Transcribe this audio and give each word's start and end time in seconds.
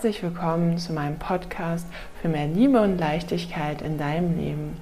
Herzlich 0.00 0.22
willkommen 0.22 0.78
zu 0.78 0.94
meinem 0.94 1.18
Podcast 1.18 1.86
für 2.22 2.28
mehr 2.28 2.46
Liebe 2.46 2.80
und 2.80 2.96
Leichtigkeit 2.96 3.82
in 3.82 3.98
deinem 3.98 4.38
Leben. 4.38 4.80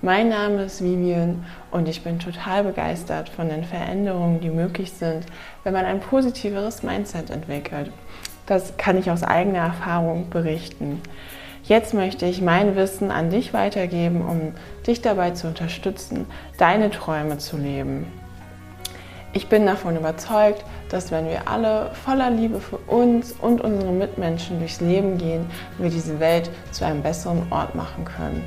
Mein 0.00 0.30
Name 0.30 0.62
ist 0.62 0.82
Vivian 0.82 1.44
und 1.70 1.86
ich 1.86 2.02
bin 2.02 2.18
total 2.18 2.64
begeistert 2.64 3.28
von 3.28 3.50
den 3.50 3.64
Veränderungen, 3.64 4.40
die 4.40 4.48
möglich 4.48 4.92
sind, 4.92 5.26
wenn 5.64 5.74
man 5.74 5.84
ein 5.84 6.00
positiveres 6.00 6.82
Mindset 6.82 7.28
entwickelt. 7.28 7.92
Das 8.46 8.78
kann 8.78 8.96
ich 8.96 9.10
aus 9.10 9.22
eigener 9.22 9.58
Erfahrung 9.58 10.30
berichten. 10.30 11.02
Jetzt 11.64 11.92
möchte 11.92 12.24
ich 12.24 12.40
mein 12.40 12.74
Wissen 12.74 13.10
an 13.10 13.28
dich 13.28 13.52
weitergeben, 13.52 14.22
um 14.22 14.54
dich 14.86 15.02
dabei 15.02 15.32
zu 15.32 15.46
unterstützen, 15.46 16.24
deine 16.56 16.90
Träume 16.90 17.36
zu 17.36 17.58
leben. 17.58 18.06
Ich 19.36 19.48
bin 19.48 19.66
davon 19.66 19.96
überzeugt, 19.96 20.64
dass 20.90 21.10
wenn 21.10 21.26
wir 21.28 21.48
alle 21.48 21.90
voller 22.04 22.30
Liebe 22.30 22.60
für 22.60 22.76
uns 22.76 23.32
und 23.32 23.60
unsere 23.60 23.90
Mitmenschen 23.90 24.60
durchs 24.60 24.80
Leben 24.80 25.18
gehen, 25.18 25.50
wir 25.76 25.90
diese 25.90 26.20
Welt 26.20 26.50
zu 26.70 26.86
einem 26.86 27.02
besseren 27.02 27.42
Ort 27.50 27.74
machen 27.74 28.04
können. 28.04 28.44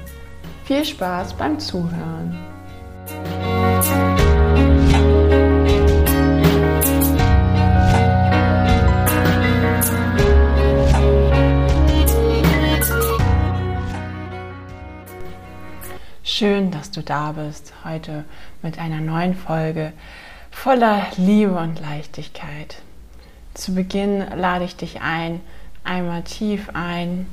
Viel 0.63 0.85
Spaß 0.85 1.33
beim 1.33 1.59
Zuhören! 1.59 2.37
Schön, 16.23 16.71
dass 16.71 16.91
du 16.91 17.01
da 17.01 17.33
bist 17.33 17.73
heute 17.83 18.23
mit 18.61 18.79
einer 18.79 19.01
neuen 19.01 19.33
Folge 19.33 19.91
voller 20.67 21.03
Liebe 21.15 21.53
und 21.53 21.79
Leichtigkeit. 21.79 22.81
Zu 23.53 23.73
Beginn 23.73 24.21
lade 24.35 24.65
ich 24.65 24.75
dich 24.75 24.99
ein, 24.99 25.39
einmal 25.85 26.23
tief 26.23 26.71
ein 26.73 27.25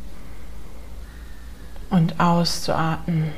und 1.91 2.21
auszuatmen 2.21 3.33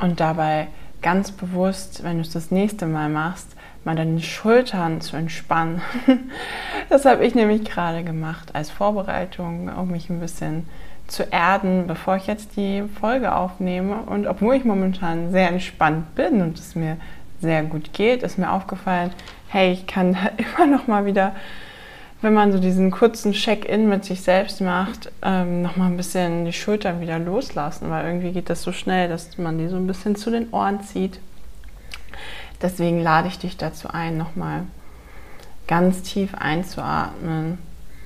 und 0.00 0.18
dabei 0.18 0.66
ganz 1.00 1.30
bewusst, 1.30 2.02
wenn 2.02 2.16
du 2.16 2.22
es 2.22 2.30
das 2.30 2.50
nächste 2.50 2.86
Mal 2.86 3.08
machst, 3.08 3.54
mal 3.84 3.94
deine 3.94 4.20
Schultern 4.20 5.00
zu 5.00 5.14
entspannen. 5.16 5.80
das 6.88 7.04
habe 7.04 7.24
ich 7.24 7.36
nämlich 7.36 7.62
gerade 7.62 8.02
gemacht 8.02 8.52
als 8.52 8.68
Vorbereitung, 8.68 9.68
um 9.68 9.92
mich 9.92 10.10
ein 10.10 10.18
bisschen 10.18 10.68
zu 11.06 11.22
erden, 11.22 11.86
bevor 11.86 12.16
ich 12.16 12.26
jetzt 12.26 12.56
die 12.56 12.82
Folge 13.00 13.36
aufnehme. 13.36 13.94
Und 14.06 14.26
obwohl 14.26 14.56
ich 14.56 14.64
momentan 14.64 15.30
sehr 15.30 15.50
entspannt 15.50 16.16
bin 16.16 16.42
und 16.42 16.58
es 16.58 16.74
mir 16.74 16.96
sehr 17.40 17.62
gut 17.62 17.92
geht, 17.92 18.22
ist 18.22 18.38
mir 18.38 18.50
aufgefallen, 18.50 19.12
hey, 19.48 19.72
ich 19.72 19.86
kann 19.86 20.14
da 20.14 20.30
immer 20.36 20.66
noch 20.66 20.86
mal 20.86 21.06
wieder, 21.06 21.34
wenn 22.22 22.32
man 22.32 22.52
so 22.52 22.58
diesen 22.58 22.90
kurzen 22.90 23.32
Check-in 23.32 23.88
mit 23.88 24.04
sich 24.04 24.22
selbst 24.22 24.60
macht, 24.60 25.12
ähm, 25.22 25.62
noch 25.62 25.76
mal 25.76 25.86
ein 25.86 25.96
bisschen 25.96 26.46
die 26.46 26.52
Schultern 26.52 27.00
wieder 27.00 27.18
loslassen, 27.18 27.90
weil 27.90 28.06
irgendwie 28.06 28.32
geht 28.32 28.48
das 28.48 28.62
so 28.62 28.72
schnell, 28.72 29.08
dass 29.08 29.36
man 29.36 29.58
die 29.58 29.68
so 29.68 29.76
ein 29.76 29.86
bisschen 29.86 30.16
zu 30.16 30.30
den 30.30 30.50
Ohren 30.50 30.82
zieht. 30.82 31.20
Deswegen 32.62 33.02
lade 33.02 33.28
ich 33.28 33.38
dich 33.38 33.58
dazu 33.58 33.88
ein, 33.88 34.16
noch 34.16 34.36
mal 34.36 34.62
ganz 35.66 36.02
tief 36.02 36.34
einzuatmen, 36.34 37.58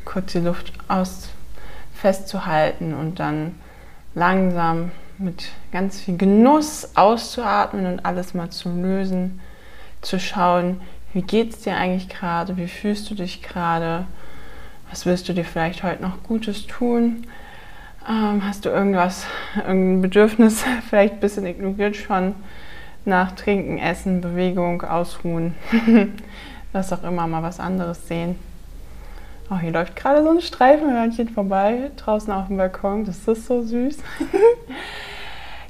kurz 0.04 0.32
die 0.32 0.40
Luft 0.40 0.72
aus 0.88 1.28
festzuhalten 1.94 2.94
und 2.94 3.20
dann 3.20 3.54
langsam 4.14 4.90
mit 5.18 5.50
ganz 5.72 6.00
viel 6.00 6.16
Genuss 6.16 6.90
auszuatmen 6.94 7.86
und 7.86 8.04
alles 8.04 8.34
mal 8.34 8.50
zu 8.50 8.70
lösen, 8.70 9.40
zu 10.00 10.20
schauen, 10.20 10.80
wie 11.12 11.22
geht 11.22 11.50
es 11.50 11.60
dir 11.62 11.76
eigentlich 11.76 12.08
gerade, 12.08 12.56
wie 12.56 12.68
fühlst 12.68 13.10
du 13.10 13.14
dich 13.14 13.42
gerade, 13.42 14.06
was 14.90 15.06
willst 15.06 15.28
du 15.28 15.32
dir 15.32 15.44
vielleicht 15.44 15.82
heute 15.82 16.02
noch 16.02 16.22
Gutes 16.22 16.66
tun, 16.66 17.26
ähm, 18.08 18.42
hast 18.44 18.64
du 18.64 18.68
irgendwas, 18.68 19.26
irgendein 19.56 20.02
Bedürfnis 20.02 20.64
vielleicht 20.88 21.14
ein 21.14 21.20
bisschen 21.20 21.46
ignoriert 21.46 21.96
schon 21.96 22.34
nach 23.04 23.32
Trinken, 23.32 23.78
Essen, 23.78 24.20
Bewegung, 24.20 24.82
Ausruhen, 24.82 25.54
was 26.72 26.92
auch 26.92 27.02
immer, 27.02 27.26
mal 27.26 27.42
was 27.42 27.58
anderes 27.58 28.06
sehen. 28.06 28.36
Oh, 29.50 29.56
hier 29.56 29.72
läuft 29.72 29.96
gerade 29.96 30.22
so 30.22 30.30
ein 30.30 30.42
Streifenhörnchen 30.42 31.30
vorbei, 31.30 31.90
draußen 31.96 32.30
auf 32.30 32.48
dem 32.48 32.58
Balkon. 32.58 33.06
Das 33.06 33.26
ist 33.26 33.46
so 33.46 33.62
süß. 33.62 33.96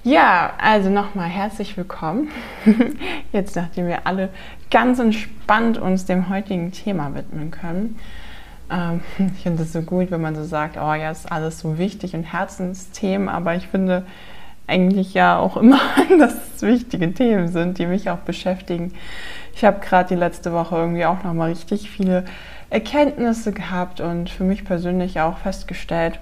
ja, 0.08 0.54
also 0.56 0.88
nochmal 0.88 1.28
herzlich 1.28 1.76
willkommen. 1.76 2.30
Jetzt, 3.32 3.56
nachdem 3.56 3.88
wir 3.88 4.06
alle 4.06 4.30
ganz 4.70 4.98
entspannt 4.98 5.76
uns 5.76 6.06
dem 6.06 6.30
heutigen 6.30 6.72
Thema 6.72 7.14
widmen 7.14 7.50
können. 7.50 7.98
Ähm, 8.70 9.02
ich 9.36 9.42
finde 9.42 9.64
es 9.64 9.72
so 9.74 9.82
gut, 9.82 10.10
wenn 10.10 10.22
man 10.22 10.34
so 10.34 10.44
sagt, 10.44 10.78
oh 10.78 10.94
ja, 10.94 11.10
ist 11.10 11.30
alles 11.30 11.58
so 11.58 11.76
wichtig 11.76 12.14
und 12.14 12.24
Herzensthemen, 12.24 13.28
aber 13.28 13.54
ich 13.54 13.69
finde 13.69 14.06
eigentlich 14.66 15.12
ja 15.12 15.38
auch 15.38 15.58
immer, 15.58 15.80
dass 16.19 16.34
es 16.56 16.62
wichtige 16.62 17.12
Themen 17.12 17.48
sind, 17.48 17.76
die 17.76 17.86
mich 17.86 18.08
auch 18.08 18.19
beschäftigen. 18.19 18.94
Ich 19.54 19.62
habe 19.62 19.80
gerade 19.80 20.08
die 20.08 20.19
letzte 20.19 20.54
Woche 20.54 20.76
irgendwie 20.76 21.04
auch 21.04 21.22
nochmal 21.22 21.50
richtig 21.50 21.90
viele 21.90 22.25
Erkenntnisse 22.70 23.52
gehabt 23.52 24.00
und 24.00 24.30
für 24.30 24.44
mich 24.44 24.64
persönlich 24.64 25.20
auch 25.20 25.36
festgestellt, 25.36 26.19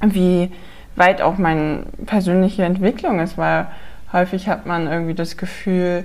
wie 0.00 0.52
weit 0.96 1.22
auch 1.22 1.38
meine 1.38 1.84
persönliche 2.06 2.64
Entwicklung 2.64 3.20
ist, 3.20 3.36
weil 3.36 3.66
häufig 4.12 4.48
hat 4.48 4.66
man 4.66 4.86
irgendwie 4.86 5.14
das 5.14 5.36
Gefühl, 5.36 6.04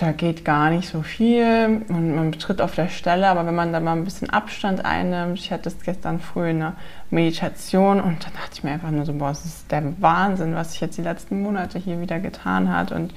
da 0.00 0.12
geht 0.12 0.44
gar 0.44 0.70
nicht 0.70 0.88
so 0.88 1.02
viel 1.02 1.82
und 1.88 2.16
man 2.16 2.32
betritt 2.32 2.60
auf 2.60 2.74
der 2.74 2.88
Stelle, 2.88 3.28
aber 3.28 3.46
wenn 3.46 3.54
man 3.54 3.72
da 3.72 3.78
mal 3.78 3.92
ein 3.92 4.04
bisschen 4.04 4.30
Abstand 4.30 4.84
einnimmt, 4.84 5.38
ich 5.38 5.52
hatte 5.52 5.64
das 5.64 5.80
gestern 5.80 6.18
früh 6.18 6.50
in 6.50 6.56
einer 6.56 6.74
Meditation 7.10 8.00
und 8.00 8.24
dann 8.24 8.32
dachte 8.32 8.52
ich 8.54 8.64
mir 8.64 8.72
einfach 8.72 8.90
nur 8.90 9.04
so, 9.04 9.12
boah, 9.12 9.28
das 9.28 9.44
ist 9.44 9.70
der 9.70 9.82
Wahnsinn, 10.00 10.54
was 10.54 10.72
sich 10.72 10.80
jetzt 10.80 10.98
die 10.98 11.02
letzten 11.02 11.40
Monate 11.40 11.78
hier 11.78 12.00
wieder 12.00 12.18
getan 12.18 12.74
hat 12.74 12.90
und 12.90 13.14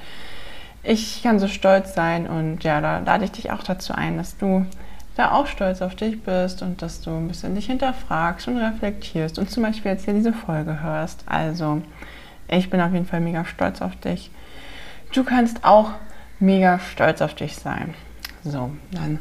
ich 0.84 1.24
kann 1.24 1.40
so 1.40 1.48
stolz 1.48 1.96
sein 1.96 2.28
und 2.28 2.64
ja, 2.64 2.82
da 2.82 3.00
lade 3.00 3.26
ich 3.26 3.32
dich 3.32 3.52
auch 3.52 3.64
dazu 3.64 3.94
ein, 3.94 4.18
dass 4.18 4.38
du 4.38 4.66
da 5.20 5.34
auch 5.34 5.48
stolz 5.48 5.82
auf 5.82 5.96
dich 5.96 6.24
bist 6.24 6.62
und 6.62 6.82
dass 6.82 7.02
du 7.02 7.12
ein 7.12 7.28
bisschen 7.28 7.54
dich 7.54 7.66
hinterfragst 7.66 8.48
und 8.48 8.58
reflektierst 8.58 9.38
und 9.38 9.52
zum 9.52 9.64
Beispiel 9.64 9.92
jetzt 9.92 10.06
hier 10.06 10.14
diese 10.14 10.32
Folge 10.32 10.82
hörst. 10.82 11.26
Also, 11.28 11.82
ich 12.48 12.70
bin 12.70 12.80
auf 12.80 12.94
jeden 12.94 13.06
Fall 13.06 13.20
mega 13.20 13.44
stolz 13.44 13.82
auf 13.82 13.96
dich. 13.98 14.32
Du 15.14 15.26
kannst 15.26 15.66
auch 15.66 15.92
mega 16.40 16.80
stolz 16.80 17.22
auf 17.22 17.34
dich 17.34 17.58
sein. 17.58 17.94
So, 18.46 18.72
dann 18.92 19.20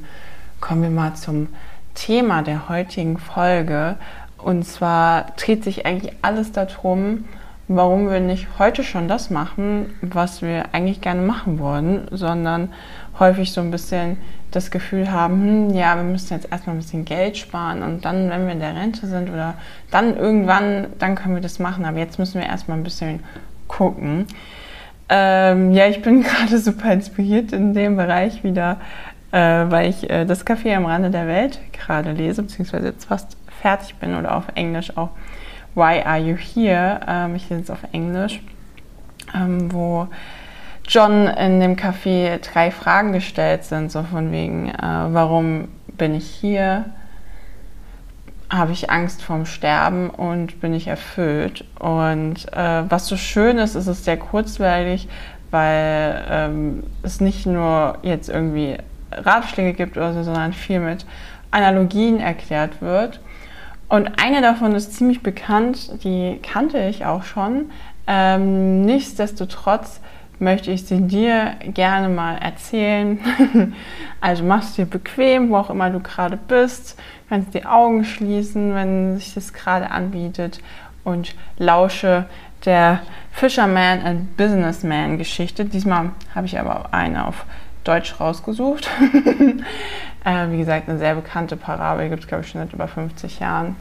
kommen 0.61 0.83
wir 0.83 0.91
mal 0.91 1.15
zum 1.15 1.49
Thema 1.95 2.43
der 2.43 2.69
heutigen 2.69 3.19
Folge. 3.19 3.97
Und 4.39 4.65
zwar 4.65 5.33
dreht 5.37 5.65
sich 5.65 5.85
eigentlich 5.85 6.15
alles 6.23 6.53
darum, 6.53 7.25
warum 7.67 8.09
wir 8.09 8.21
nicht 8.21 8.47
heute 8.61 8.85
schon 8.85 9.09
das 9.09 9.31
machen, 9.31 9.95
was 10.01 10.43
wir 10.43 10.67
eigentlich 10.73 11.01
gerne 11.01 11.23
machen 11.23 11.59
wollen, 11.59 12.07
sondern 12.13 12.73
häufig 13.19 13.53
so 13.53 13.61
ein 13.61 13.71
bisschen 13.71 14.19
das 14.51 14.71
Gefühl 14.71 15.11
haben, 15.11 15.69
hm, 15.69 15.75
ja, 15.75 15.97
wir 15.97 16.05
müssen 16.05 16.33
jetzt 16.33 16.51
erstmal 16.51 16.77
ein 16.77 16.79
bisschen 16.79 17.05
Geld 17.05 17.37
sparen 17.37 17.83
und 17.83 18.05
dann, 18.05 18.31
wenn 18.31 18.47
wir 18.47 18.53
in 18.53 18.61
der 18.61 18.75
Rente 18.75 19.07
sind 19.07 19.29
oder 19.29 19.55
dann 19.91 20.17
irgendwann, 20.17 20.87
dann 20.99 21.15
können 21.15 21.35
wir 21.35 21.43
das 21.43 21.59
machen, 21.59 21.85
aber 21.85 21.99
jetzt 21.99 22.19
müssen 22.19 22.41
wir 22.41 22.47
erstmal 22.47 22.79
ein 22.79 22.85
bisschen 22.85 23.21
gucken. 23.67 24.27
Ähm, 25.09 25.73
ja, 25.73 25.87
ich 25.87 26.03
bin 26.03 26.23
gerade 26.23 26.59
super 26.59 26.93
inspiriert 26.93 27.53
in 27.53 27.75
dem 27.75 27.97
Bereich 27.97 28.45
wieder, 28.45 28.81
äh, 29.33 29.39
weil 29.39 29.91
ich 29.91 30.09
äh, 30.09 30.25
das 30.25 30.47
Café 30.47 30.75
am 30.75 30.87
Rande 30.87 31.11
der 31.11 31.27
Welt 31.27 31.59
gerade 31.73 32.13
lese, 32.13 32.43
beziehungsweise 32.43 32.89
jetzt 32.89 33.07
fast 33.07 33.37
fertig 33.61 33.97
bin 33.97 34.17
oder 34.17 34.37
auf 34.37 34.45
Englisch 34.55 34.97
auch 34.97 35.11
Why 35.75 36.03
Are 36.05 36.19
You 36.19 36.37
Here? 36.37 37.01
Ähm, 37.07 37.35
ich 37.35 37.49
lese 37.51 37.63
es 37.63 37.71
auf 37.71 37.81
Englisch, 37.93 38.41
ähm, 39.35 39.73
wo 39.73 40.09
John 40.89 41.27
in 41.27 41.61
dem 41.61 41.77
Café 41.77 42.39
drei 42.39 42.71
Fragen 42.71 43.13
gestellt 43.13 43.65
sind, 43.65 43.93
so 43.93 44.03
von 44.05 44.33
wegen, 44.33 44.71
äh, 44.71 44.73
warum 44.81 45.69
bin 45.87 46.15
ich 46.15 46.27
hier? 46.27 46.87
Habe 48.49 48.73
ich 48.73 48.89
Angst 48.89 49.23
vorm 49.23 49.45
Sterben 49.45 50.09
und 50.09 50.63
bin 50.63 50.73
ich 50.73 50.87
erfüllt? 50.87 51.67
Und 51.79 52.51
äh, 52.55 52.91
was 52.91 53.07
so 53.07 53.19
schön 53.19 53.59
ist, 53.59 53.75
ist 53.75 53.87
es 53.87 54.07
sehr 54.07 54.17
kurzweilig, 54.17 55.09
weil 55.51 56.25
ähm, 56.31 56.85
es 57.03 57.21
nicht 57.21 57.45
nur 57.45 57.99
jetzt 58.01 58.31
irgendwie 58.31 58.79
Ratschläge 59.13 59.75
gibt 59.75 59.99
oder 59.99 60.15
so, 60.15 60.23
sondern 60.23 60.55
viel 60.55 60.81
mit 60.81 61.05
Analogien 61.51 62.19
erklärt 62.19 62.81
wird. 62.81 63.21
Und 63.91 64.23
eine 64.23 64.41
davon 64.41 64.75
ist 64.75 64.95
ziemlich 64.95 65.23
bekannt, 65.23 66.03
die 66.03 66.41
kannte 66.43 66.79
ich 66.79 67.05
auch 67.05 67.25
schon. 67.25 67.71
Ähm, 68.07 68.83
nichtsdestotrotz 68.83 70.01
möchte 70.39 70.71
ich 70.71 70.87
sie 70.87 71.01
dir 71.03 71.57
gerne 71.75 72.09
mal 72.09 72.37
erzählen. 72.37 73.19
also 74.21 74.45
machst 74.45 74.79
dir 74.79 74.87
bequem, 74.87 75.51
wo 75.51 75.57
auch 75.57 75.71
immer 75.71 75.91
du 75.91 76.01
gerade 76.01 76.37
bist, 76.37 76.99
kannst 77.29 77.55
die 77.55 77.67
Augen 77.67 78.05
schließen, 78.05 78.75
wenn 78.75 79.19
sich 79.19 79.35
das 79.35 79.53
gerade 79.53 79.91
anbietet 79.91 80.61
und 81.05 81.35
lausche 81.59 82.27
der 82.65 83.01
Fisherman 83.33 84.03
and 84.03 84.37
Businessman 84.37 85.19
Geschichte. 85.19 85.65
Diesmal 85.65 86.11
habe 86.35 86.47
ich 86.47 86.59
aber 86.59 86.93
eine 86.93 87.27
auf 87.27 87.45
Deutsch 87.85 88.21
rausgesucht. 88.21 88.89
Äh, 90.25 90.51
wie 90.51 90.59
gesagt, 90.59 90.89
eine 90.89 90.99
sehr 90.99 91.15
bekannte 91.15 91.57
Parabel, 91.57 92.11
gibt 92.11 92.25
es, 92.25 92.29
glaube 92.29 92.43
ich, 92.43 92.51
schon 92.51 92.61
seit 92.61 92.73
über 92.73 92.89
50 92.89 93.39
Jahren. 93.39 93.77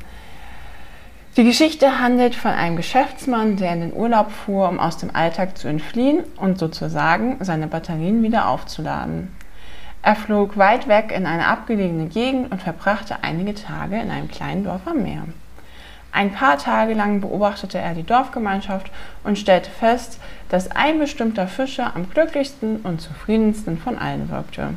Die 1.38 1.44
Geschichte 1.44 2.00
handelt 2.00 2.34
von 2.34 2.50
einem 2.50 2.78
Geschäftsmann, 2.78 3.58
der 3.58 3.72
in 3.72 3.82
den 3.82 3.94
Urlaub 3.94 4.32
fuhr, 4.32 4.68
um 4.68 4.80
aus 4.80 4.98
dem 4.98 5.16
Alltag 5.16 5.56
zu 5.56 5.68
entfliehen 5.68 6.24
und 6.38 6.58
sozusagen 6.58 7.38
seine 7.42 7.68
Batterien 7.68 8.24
wieder 8.24 8.48
aufzuladen. 8.48 9.36
Er 10.02 10.16
flog 10.16 10.58
weit 10.58 10.88
weg 10.88 11.14
in 11.16 11.28
eine 11.28 11.46
abgelegene 11.46 12.08
Gegend 12.08 12.52
und 12.52 12.64
verbrachte 12.64 13.18
einige 13.22 13.54
Tage 13.54 14.00
in 14.00 14.10
einem 14.10 14.30
kleinen 14.30 14.64
Dorf 14.64 14.82
am 14.88 15.04
Meer. 15.04 15.26
Ein 16.12 16.32
paar 16.32 16.58
Tage 16.58 16.96
lang 16.96 17.22
beobachtete 17.22 17.78
er 17.78 17.94
die 17.94 18.02
Dorfgemeinschaft 18.02 18.90
und 19.24 19.38
stellte 19.38 19.70
fest, 19.70 20.20
dass 20.50 20.72
ein 20.72 20.98
bestimmter 20.98 21.48
Fischer 21.48 21.96
am 21.96 22.10
glücklichsten 22.10 22.78
und 22.78 23.00
zufriedensten 23.00 23.78
von 23.78 24.00
allen 24.00 24.32
wirkte. 24.32 24.70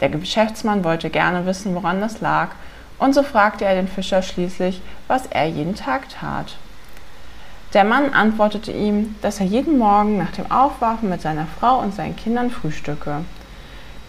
Der 0.00 0.08
Geschäftsmann 0.08 0.82
wollte 0.82 1.10
gerne 1.10 1.44
wissen, 1.44 1.74
woran 1.74 2.00
das 2.00 2.22
lag, 2.22 2.52
und 3.04 3.14
so 3.14 3.22
fragte 3.22 3.66
er 3.66 3.74
den 3.74 3.86
Fischer 3.86 4.22
schließlich, 4.22 4.80
was 5.08 5.26
er 5.26 5.46
jeden 5.46 5.74
Tag 5.74 6.08
tat. 6.08 6.56
Der 7.74 7.84
Mann 7.84 8.14
antwortete 8.14 8.72
ihm, 8.72 9.16
dass 9.20 9.40
er 9.40 9.46
jeden 9.46 9.78
Morgen 9.78 10.16
nach 10.16 10.30
dem 10.30 10.50
Aufwachen 10.50 11.10
mit 11.10 11.20
seiner 11.20 11.46
Frau 11.60 11.80
und 11.80 11.94
seinen 11.94 12.16
Kindern 12.16 12.50
frühstücke. 12.50 13.24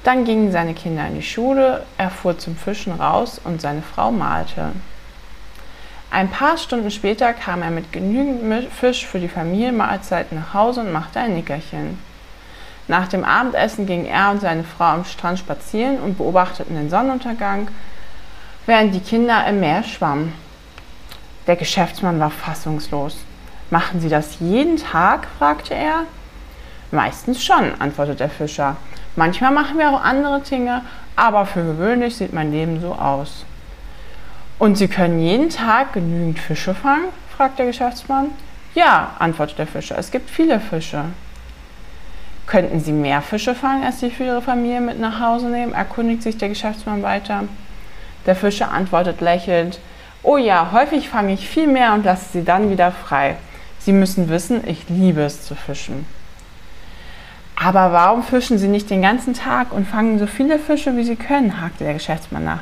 Dann 0.05 0.23
gingen 0.23 0.53
seine 0.53 0.73
Kinder 0.73 1.05
in 1.07 1.15
die 1.15 1.23
Schule, 1.23 1.83
er 1.97 2.09
fuhr 2.09 2.37
zum 2.37 2.55
Fischen 2.55 2.93
raus 2.93 3.41
und 3.43 3.59
seine 3.59 3.81
Frau 3.81 4.11
malte. 4.11 4.71
Ein 6.09 6.29
paar 6.29 6.57
Stunden 6.57 6.89
später 6.89 7.33
kam 7.33 7.63
er 7.63 7.71
mit 7.71 7.91
genügend 7.91 8.71
Fisch 8.71 9.05
für 9.05 9.19
die 9.19 9.27
Familienmahlzeit 9.27 10.31
nach 10.31 10.53
Hause 10.53 10.81
und 10.81 10.93
machte 10.93 11.19
ein 11.19 11.33
Nickerchen. 11.33 11.99
Nach 12.87 13.09
dem 13.09 13.25
Abendessen 13.25 13.87
gingen 13.87 14.05
er 14.05 14.31
und 14.31 14.39
seine 14.39 14.63
Frau 14.63 14.85
am 14.85 15.03
Strand 15.03 15.39
spazieren 15.39 15.99
und 15.99 16.17
beobachteten 16.17 16.75
den 16.75 16.89
Sonnenuntergang, 16.89 17.67
während 18.65 18.93
die 18.93 18.99
Kinder 18.99 19.45
im 19.47 19.59
Meer 19.59 19.83
schwammen. 19.83 20.33
Der 21.47 21.55
Geschäftsmann 21.55 22.19
war 22.19 22.31
fassungslos. 22.31 23.17
Machen 23.69 23.99
Sie 23.99 24.09
das 24.09 24.39
jeden 24.39 24.77
Tag? 24.77 25.27
fragte 25.37 25.73
er. 25.73 26.03
Meistens 26.91 27.43
schon, 27.43 27.73
antwortete 27.79 28.17
der 28.17 28.29
Fischer. 28.29 28.77
Manchmal 29.15 29.51
machen 29.51 29.77
wir 29.77 29.89
auch 29.89 30.01
andere 30.01 30.41
Dinge, 30.41 30.81
aber 31.15 31.45
für 31.45 31.63
gewöhnlich 31.63 32.15
sieht 32.15 32.33
mein 32.33 32.51
Leben 32.51 32.81
so 32.81 32.93
aus. 32.93 33.45
Und 34.59 34.77
Sie 34.77 34.87
können 34.87 35.19
jeden 35.19 35.49
Tag 35.49 35.93
genügend 35.93 36.39
Fische 36.39 36.73
fangen? 36.73 37.05
fragt 37.35 37.59
der 37.59 37.65
Geschäftsmann. 37.65 38.29
Ja, 38.73 39.11
antwortet 39.19 39.59
der 39.59 39.67
Fischer, 39.67 39.97
es 39.97 40.11
gibt 40.11 40.29
viele 40.29 40.59
Fische. 40.59 41.05
Könnten 42.47 42.79
Sie 42.79 42.91
mehr 42.91 43.21
Fische 43.21 43.55
fangen, 43.55 43.83
als 43.83 43.99
Sie 43.99 44.11
für 44.11 44.23
Ihre 44.23 44.41
Familie 44.41 44.81
mit 44.81 44.99
nach 44.99 45.19
Hause 45.19 45.47
nehmen? 45.47 45.73
erkundigt 45.73 46.23
sich 46.23 46.37
der 46.37 46.49
Geschäftsmann 46.49 47.03
weiter. 47.03 47.43
Der 48.25 48.35
Fischer 48.35 48.71
antwortet 48.71 49.21
lächelnd, 49.21 49.79
Oh 50.23 50.37
ja, 50.37 50.71
häufig 50.71 51.09
fange 51.09 51.33
ich 51.33 51.47
viel 51.47 51.67
mehr 51.67 51.93
und 51.93 52.03
lasse 52.03 52.25
sie 52.33 52.43
dann 52.43 52.71
wieder 52.71 52.91
frei. 52.91 53.35
Sie 53.77 53.91
müssen 53.91 54.27
wissen, 54.29 54.67
ich 54.67 54.89
liebe 54.89 55.21
es 55.21 55.45
zu 55.45 55.53
fischen. 55.53 56.07
Aber 57.55 57.91
warum 57.93 58.23
fischen 58.23 58.57
Sie 58.57 58.67
nicht 58.67 58.89
den 58.89 59.03
ganzen 59.03 59.33
Tag 59.33 59.71
und 59.71 59.87
fangen 59.87 60.17
so 60.17 60.25
viele 60.25 60.57
Fische, 60.57 60.97
wie 60.97 61.03
Sie 61.03 61.15
können? 61.15 61.61
hakte 61.61 61.83
der 61.83 61.93
Geschäftsmann 61.93 62.43
nach. 62.43 62.61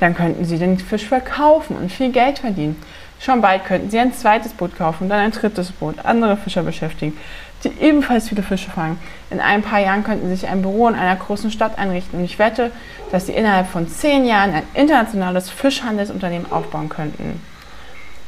Dann 0.00 0.14
könnten 0.14 0.44
Sie 0.44 0.58
den 0.58 0.78
Fisch 0.78 1.06
verkaufen 1.06 1.76
und 1.76 1.92
viel 1.92 2.10
Geld 2.10 2.38
verdienen. 2.38 2.82
Schon 3.20 3.40
bald 3.40 3.64
könnten 3.64 3.90
Sie 3.90 3.98
ein 3.98 4.12
zweites 4.12 4.52
Boot 4.52 4.76
kaufen 4.76 5.08
dann 5.08 5.20
ein 5.20 5.30
drittes 5.30 5.70
Boot, 5.72 6.04
andere 6.04 6.36
Fischer 6.36 6.62
beschäftigen, 6.62 7.16
die 7.64 7.72
ebenfalls 7.80 8.28
viele 8.28 8.42
Fische 8.42 8.70
fangen. 8.70 8.98
In 9.30 9.40
ein 9.40 9.62
paar 9.62 9.80
Jahren 9.80 10.04
könnten 10.04 10.28
Sie 10.28 10.34
sich 10.36 10.48
ein 10.48 10.62
Büro 10.62 10.88
in 10.88 10.94
einer 10.94 11.16
großen 11.16 11.50
Stadt 11.50 11.78
einrichten 11.78 12.18
und 12.18 12.24
ich 12.24 12.38
wette, 12.38 12.70
dass 13.10 13.26
Sie 13.26 13.32
innerhalb 13.32 13.66
von 13.66 13.88
zehn 13.88 14.24
Jahren 14.24 14.52
ein 14.52 14.62
internationales 14.74 15.50
Fischhandelsunternehmen 15.50 16.50
aufbauen 16.52 16.88
könnten. 16.88 17.40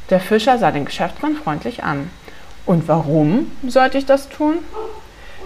Der 0.09 0.19
Fischer 0.19 0.57
sah 0.57 0.71
den 0.71 0.85
Geschäftsmann 0.85 1.35
freundlich 1.35 1.83
an. 1.83 2.09
Und 2.65 2.87
warum 2.87 3.51
sollte 3.65 3.97
ich 3.97 4.05
das 4.05 4.29
tun? 4.29 4.55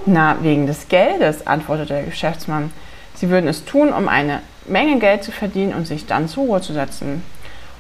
Na, 0.06 0.38
wegen 0.42 0.66
des 0.66 0.88
Geldes, 0.88 1.46
antwortete 1.46 1.94
der 1.94 2.04
Geschäftsmann. 2.04 2.72
Sie 3.14 3.30
würden 3.30 3.48
es 3.48 3.66
tun, 3.66 3.94
um 3.94 4.08
eine 4.08 4.42
Menge 4.66 5.00
Geld 5.00 5.24
zu 5.24 5.32
verdienen 5.32 5.74
und 5.74 5.86
sich 5.86 6.06
dann 6.08 6.28
zur 6.28 6.46
Ruhe 6.46 6.62
zu 6.62 6.74
setzen. 6.74 7.24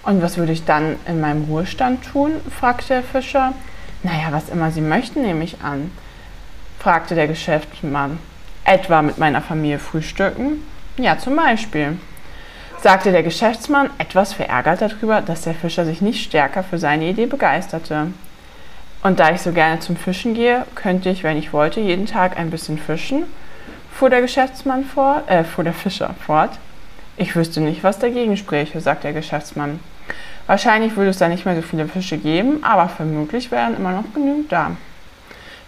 Und 0.03 0.21
was 0.21 0.37
würde 0.37 0.51
ich 0.51 0.65
dann 0.65 0.97
in 1.07 1.19
meinem 1.19 1.45
Ruhestand 1.45 2.03
tun? 2.03 2.33
fragte 2.49 2.87
der 2.89 3.03
Fischer. 3.03 3.53
Naja, 4.03 4.31
was 4.31 4.49
immer 4.49 4.71
Sie 4.71 4.81
möchten, 4.81 5.21
nehme 5.21 5.43
ich 5.43 5.61
an, 5.61 5.91
fragte 6.79 7.13
der 7.13 7.27
Geschäftsmann. 7.27 8.19
Etwa 8.63 9.01
mit 9.01 9.17
meiner 9.17 9.41
Familie 9.41 9.79
frühstücken? 9.79 10.63
Ja, 10.97 11.17
zum 11.17 11.35
Beispiel, 11.35 11.97
sagte 12.81 13.11
der 13.11 13.23
Geschäftsmann, 13.23 13.89
etwas 13.99 14.33
verärgert 14.33 14.81
darüber, 14.81 15.21
dass 15.21 15.41
der 15.41 15.53
Fischer 15.53 15.85
sich 15.85 16.01
nicht 16.01 16.23
stärker 16.23 16.63
für 16.63 16.79
seine 16.79 17.09
Idee 17.09 17.27
begeisterte. 17.27 18.07
Und 19.03 19.19
da 19.19 19.31
ich 19.31 19.41
so 19.41 19.51
gerne 19.51 19.79
zum 19.79 19.95
Fischen 19.95 20.33
gehe, 20.33 20.65
könnte 20.75 21.09
ich, 21.09 21.23
wenn 21.23 21.37
ich 21.37 21.53
wollte, 21.53 21.79
jeden 21.79 22.05
Tag 22.07 22.37
ein 22.37 22.49
bisschen 22.49 22.77
fischen, 22.77 23.23
fuhr 23.91 24.09
der 24.09 24.21
Geschäftsmann 24.21 24.85
fort, 24.85 25.29
äh, 25.29 25.43
fuhr 25.43 25.63
der 25.63 25.73
Fischer 25.73 26.15
fort. 26.25 26.57
Ich 27.17 27.35
wüsste 27.35 27.61
nicht, 27.61 27.83
was 27.83 27.99
dagegen 27.99 28.37
spräche, 28.37 28.79
sagte 28.81 29.03
der 29.03 29.13
Geschäftsmann. 29.13 29.79
Wahrscheinlich 30.47 30.95
würde 30.95 31.11
es 31.11 31.17
da 31.17 31.27
nicht 31.27 31.45
mehr 31.45 31.55
so 31.55 31.61
viele 31.61 31.87
Fische 31.87 32.17
geben, 32.17 32.63
aber 32.63 32.89
vermutlich 32.89 33.51
wären 33.51 33.75
immer 33.75 33.91
noch 33.91 34.13
genügend 34.13 34.51
da. 34.51 34.71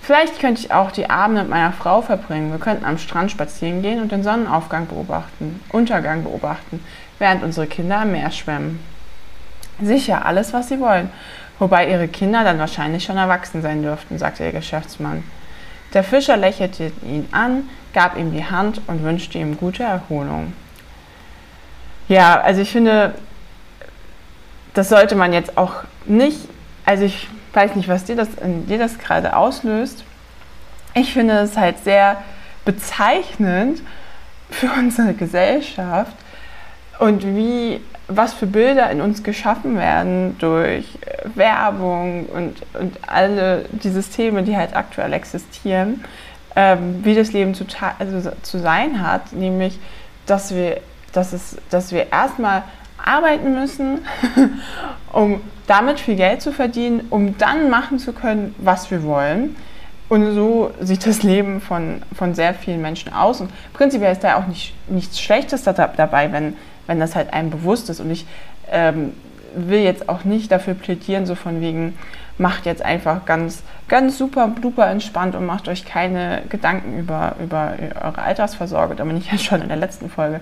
Vielleicht 0.02 0.40
könnte 0.40 0.62
ich 0.62 0.74
auch 0.74 0.92
die 0.92 1.10
Abende 1.10 1.42
mit 1.42 1.50
meiner 1.50 1.72
Frau 1.72 2.02
verbringen. 2.02 2.52
Wir 2.52 2.60
könnten 2.60 2.84
am 2.84 2.98
Strand 2.98 3.32
spazieren 3.32 3.82
gehen 3.82 4.02
und 4.02 4.12
den 4.12 4.24
Sonnenaufgang 4.24 4.88
beobachten, 4.88 5.62
Untergang 5.70 6.24
beobachten, 6.24 6.84
während 7.20 7.44
unsere 7.44 7.68
Kinder 7.68 8.00
am 8.00 8.12
Meer 8.12 8.32
schwimmen. 8.32 8.80
Sicher, 9.82 10.26
alles, 10.26 10.54
was 10.54 10.68
sie 10.68 10.80
wollen 10.80 11.10
wobei 11.60 11.90
ihre 11.90 12.08
Kinder 12.08 12.44
dann 12.44 12.60
wahrscheinlich 12.60 13.04
schon 13.04 13.18
erwachsen 13.18 13.62
sein 13.62 13.82
dürften, 13.82 14.18
sagte 14.18 14.44
der 14.44 14.52
Geschäftsmann. 14.52 15.24
Der 15.94 16.04
Fischer 16.04 16.38
lächelte 16.38 16.92
ihn 17.04 17.28
an, 17.32 17.70
gab 17.94 18.18
ihm 18.18 18.34
die 18.34 18.46
Hand 18.46 18.82
und 18.88 19.04
wünschte 19.04 19.38
ihm 19.38 19.58
gute 19.58 19.84
Erholung. 19.84 20.54
Ja, 22.08 22.42
also 22.42 22.62
ich 22.62 22.72
finde, 22.72 23.14
das 24.74 24.90
sollte 24.90 25.16
man 25.16 25.34
jetzt 25.34 25.58
auch 25.58 25.84
nicht, 26.06 26.40
also 26.86 27.04
ich 27.04 27.28
weiß 27.54 27.76
nicht, 27.76 27.88
was 27.88 28.06
dir 28.06 28.16
das, 28.16 28.30
dir 28.68 28.78
das 28.78 28.98
gerade 28.98 29.36
auslöst. 29.36 30.04
Ich 30.96 31.14
finde 31.14 31.40
es 31.40 31.58
halt 31.58 31.84
sehr 31.84 32.22
bezeichnend 32.66 33.82
für 34.50 34.70
unsere 34.78 35.14
Gesellschaft 35.14 36.16
und 37.00 37.26
wie 37.26 37.82
was 38.08 38.34
für 38.34 38.48
Bilder 38.48 38.90
in 38.92 39.00
uns 39.00 39.24
geschaffen 39.24 39.78
werden 39.78 40.36
durch 40.40 40.86
äh, 41.06 41.30
Werbung 41.36 42.26
und, 42.26 42.58
und 42.74 42.98
alle 43.08 43.66
die 43.72 43.90
Systeme, 43.90 44.44
die 44.44 44.58
halt 44.58 44.76
aktuell 44.76 45.14
existieren, 45.14 46.04
ähm, 46.56 47.00
wie 47.04 47.16
das 47.16 47.32
Leben 47.32 47.56
zu, 47.56 47.66
also 48.00 48.32
zu 48.42 48.60
sein 48.60 49.08
hat, 49.08 49.32
nämlich, 49.32 49.80
dass 50.26 50.54
wir, 50.54 50.82
dass 51.14 51.58
dass 51.70 51.92
wir 51.92 52.12
erstmal 52.12 52.64
arbeiten 53.04 53.54
müssen, 53.54 54.00
um 55.14 55.42
damit 55.68 56.00
viel 56.00 56.16
Geld 56.16 56.42
zu 56.42 56.52
verdienen, 56.52 57.08
um 57.10 57.38
dann 57.38 57.70
machen 57.70 58.00
zu 58.00 58.14
können, 58.14 58.56
was 58.58 58.92
wir 58.92 59.04
wollen. 59.04 59.56
Und 60.10 60.34
so 60.34 60.72
sieht 60.80 61.06
das 61.08 61.24
Leben 61.24 61.62
von, 61.62 62.02
von 62.16 62.36
sehr 62.36 62.54
vielen 62.54 62.82
Menschen 62.82 63.14
aus. 63.14 63.42
Und 63.42 63.52
prinzipiell 63.74 64.12
ist 64.12 64.24
da 64.24 64.36
auch 64.36 64.48
nicht, 64.48 64.74
nichts 64.90 65.20
Schlechtes 65.20 65.64
dabei, 65.64 66.32
wenn 66.32 66.56
wenn 66.88 67.00
das 67.00 67.16
halt 67.16 67.34
einem 67.34 67.50
bewusst 67.50 67.90
ist. 67.90 68.00
Und 68.00 68.12
ich 68.12 68.26
ähm, 68.72 69.14
will 69.56 69.80
jetzt 69.80 70.10
auch 70.10 70.24
nicht 70.24 70.52
dafür 70.52 70.74
plädieren, 70.74 71.26
so 71.26 71.36
von 71.36 71.62
wegen, 71.62 71.98
macht 72.38 72.66
jetzt 72.66 72.82
einfach 72.82 73.26
ganz, 73.26 73.62
ganz 73.88 74.18
super, 74.18 74.52
duper 74.60 74.88
entspannt 74.88 75.36
und 75.36 75.46
macht 75.46 75.68
euch 75.68 75.86
keine 75.86 76.42
Gedanken 76.50 76.98
über, 76.98 77.36
über 77.42 77.74
eure 78.02 78.22
Altersvorsorge. 78.22 78.96
Da 78.96 79.04
bin 79.04 79.18
ich 79.18 79.28
ja 79.32 79.38
schon 79.38 79.62
in 79.62 79.68
der 79.68 79.78
letzten 79.78 80.10
Folge 80.10 80.40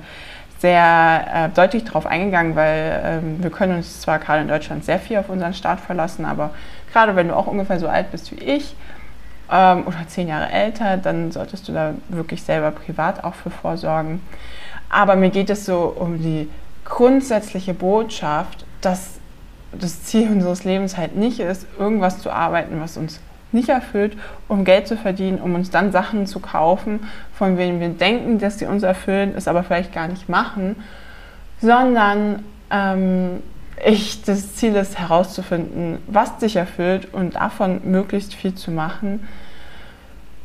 sehr 0.62 1.26
äh, 1.34 1.50
deutlich 1.50 1.86
drauf 1.86 2.06
eingegangen, 2.06 2.56
weil 2.56 3.02
ähm, 3.04 3.44
wir 3.44 3.50
können 3.50 3.78
uns 3.78 4.02
zwar 4.02 4.20
gerade 4.20 4.44
in 4.44 4.48
Deutschland 4.48 4.86
sehr 4.86 5.00
viel 5.00 5.18
auf 5.18 5.28
unseren 5.28 5.56
Staat 5.56 5.80
verlassen, 5.80 6.24
aber 6.24 6.52
gerade 6.94 7.16
wenn 7.16 7.30
du 7.30 7.36
auch 7.36 7.48
ungefähr 7.48 7.80
so 7.80 7.88
alt 7.88 8.12
bist 8.12 8.32
wie 8.32 8.44
ich 8.44 8.76
ähm, 9.52 9.88
oder 9.88 10.08
zehn 10.08 10.28
Jahre 10.28 10.52
älter, 10.52 10.98
dann 10.98 11.32
solltest 11.32 11.68
du 11.68 11.74
da 11.74 11.96
wirklich 12.10 12.44
selber 12.44 12.70
privat 12.70 13.24
auch 13.24 13.34
für 13.34 13.50
vorsorgen. 13.50 14.22
Aber 14.88 15.16
mir 15.16 15.32
geht 15.32 15.50
es 15.50 15.66
so 15.66 15.96
um 15.98 16.22
die 16.22 16.48
grundsätzliche 16.86 17.74
Botschaft, 17.74 18.66
dass 18.82 19.20
das 19.72 20.04
Ziel 20.04 20.30
unseres 20.30 20.64
Lebens 20.64 20.96
halt 20.96 21.16
nicht 21.16 21.40
ist, 21.40 21.66
irgendwas 21.80 22.20
zu 22.20 22.30
arbeiten, 22.30 22.80
was 22.80 22.98
uns 22.98 23.20
nicht 23.54 23.70
erfüllt, 23.70 24.18
um 24.48 24.66
Geld 24.66 24.88
zu 24.88 24.98
verdienen, 24.98 25.40
um 25.40 25.56
uns 25.56 25.70
dann 25.70 25.92
Sachen 25.92 26.26
zu 26.26 26.40
kaufen, 26.40 27.02
von 27.34 27.58
denen 27.58 27.80
wir 27.80 27.90
denken, 27.90 28.40
dass 28.40 28.60
sie 28.60 28.66
uns 28.66 28.84
erfüllen, 28.84 29.34
es 29.36 29.48
aber 29.48 29.64
vielleicht 29.64 29.94
gar 29.94 30.08
nicht 30.08 30.30
machen, 30.30 30.76
sondern 31.62 32.44
ähm, 32.70 33.44
ich, 33.86 34.22
das 34.24 34.56
Ziel 34.56 34.76
ist 34.76 34.98
herauszufinden, 34.98 36.00
was 36.08 36.38
dich 36.38 36.56
erfüllt 36.56 37.14
und 37.14 37.36
davon 37.36 37.82
möglichst 37.84 38.34
viel 38.34 38.54
zu 38.54 38.72
machen. 38.72 39.28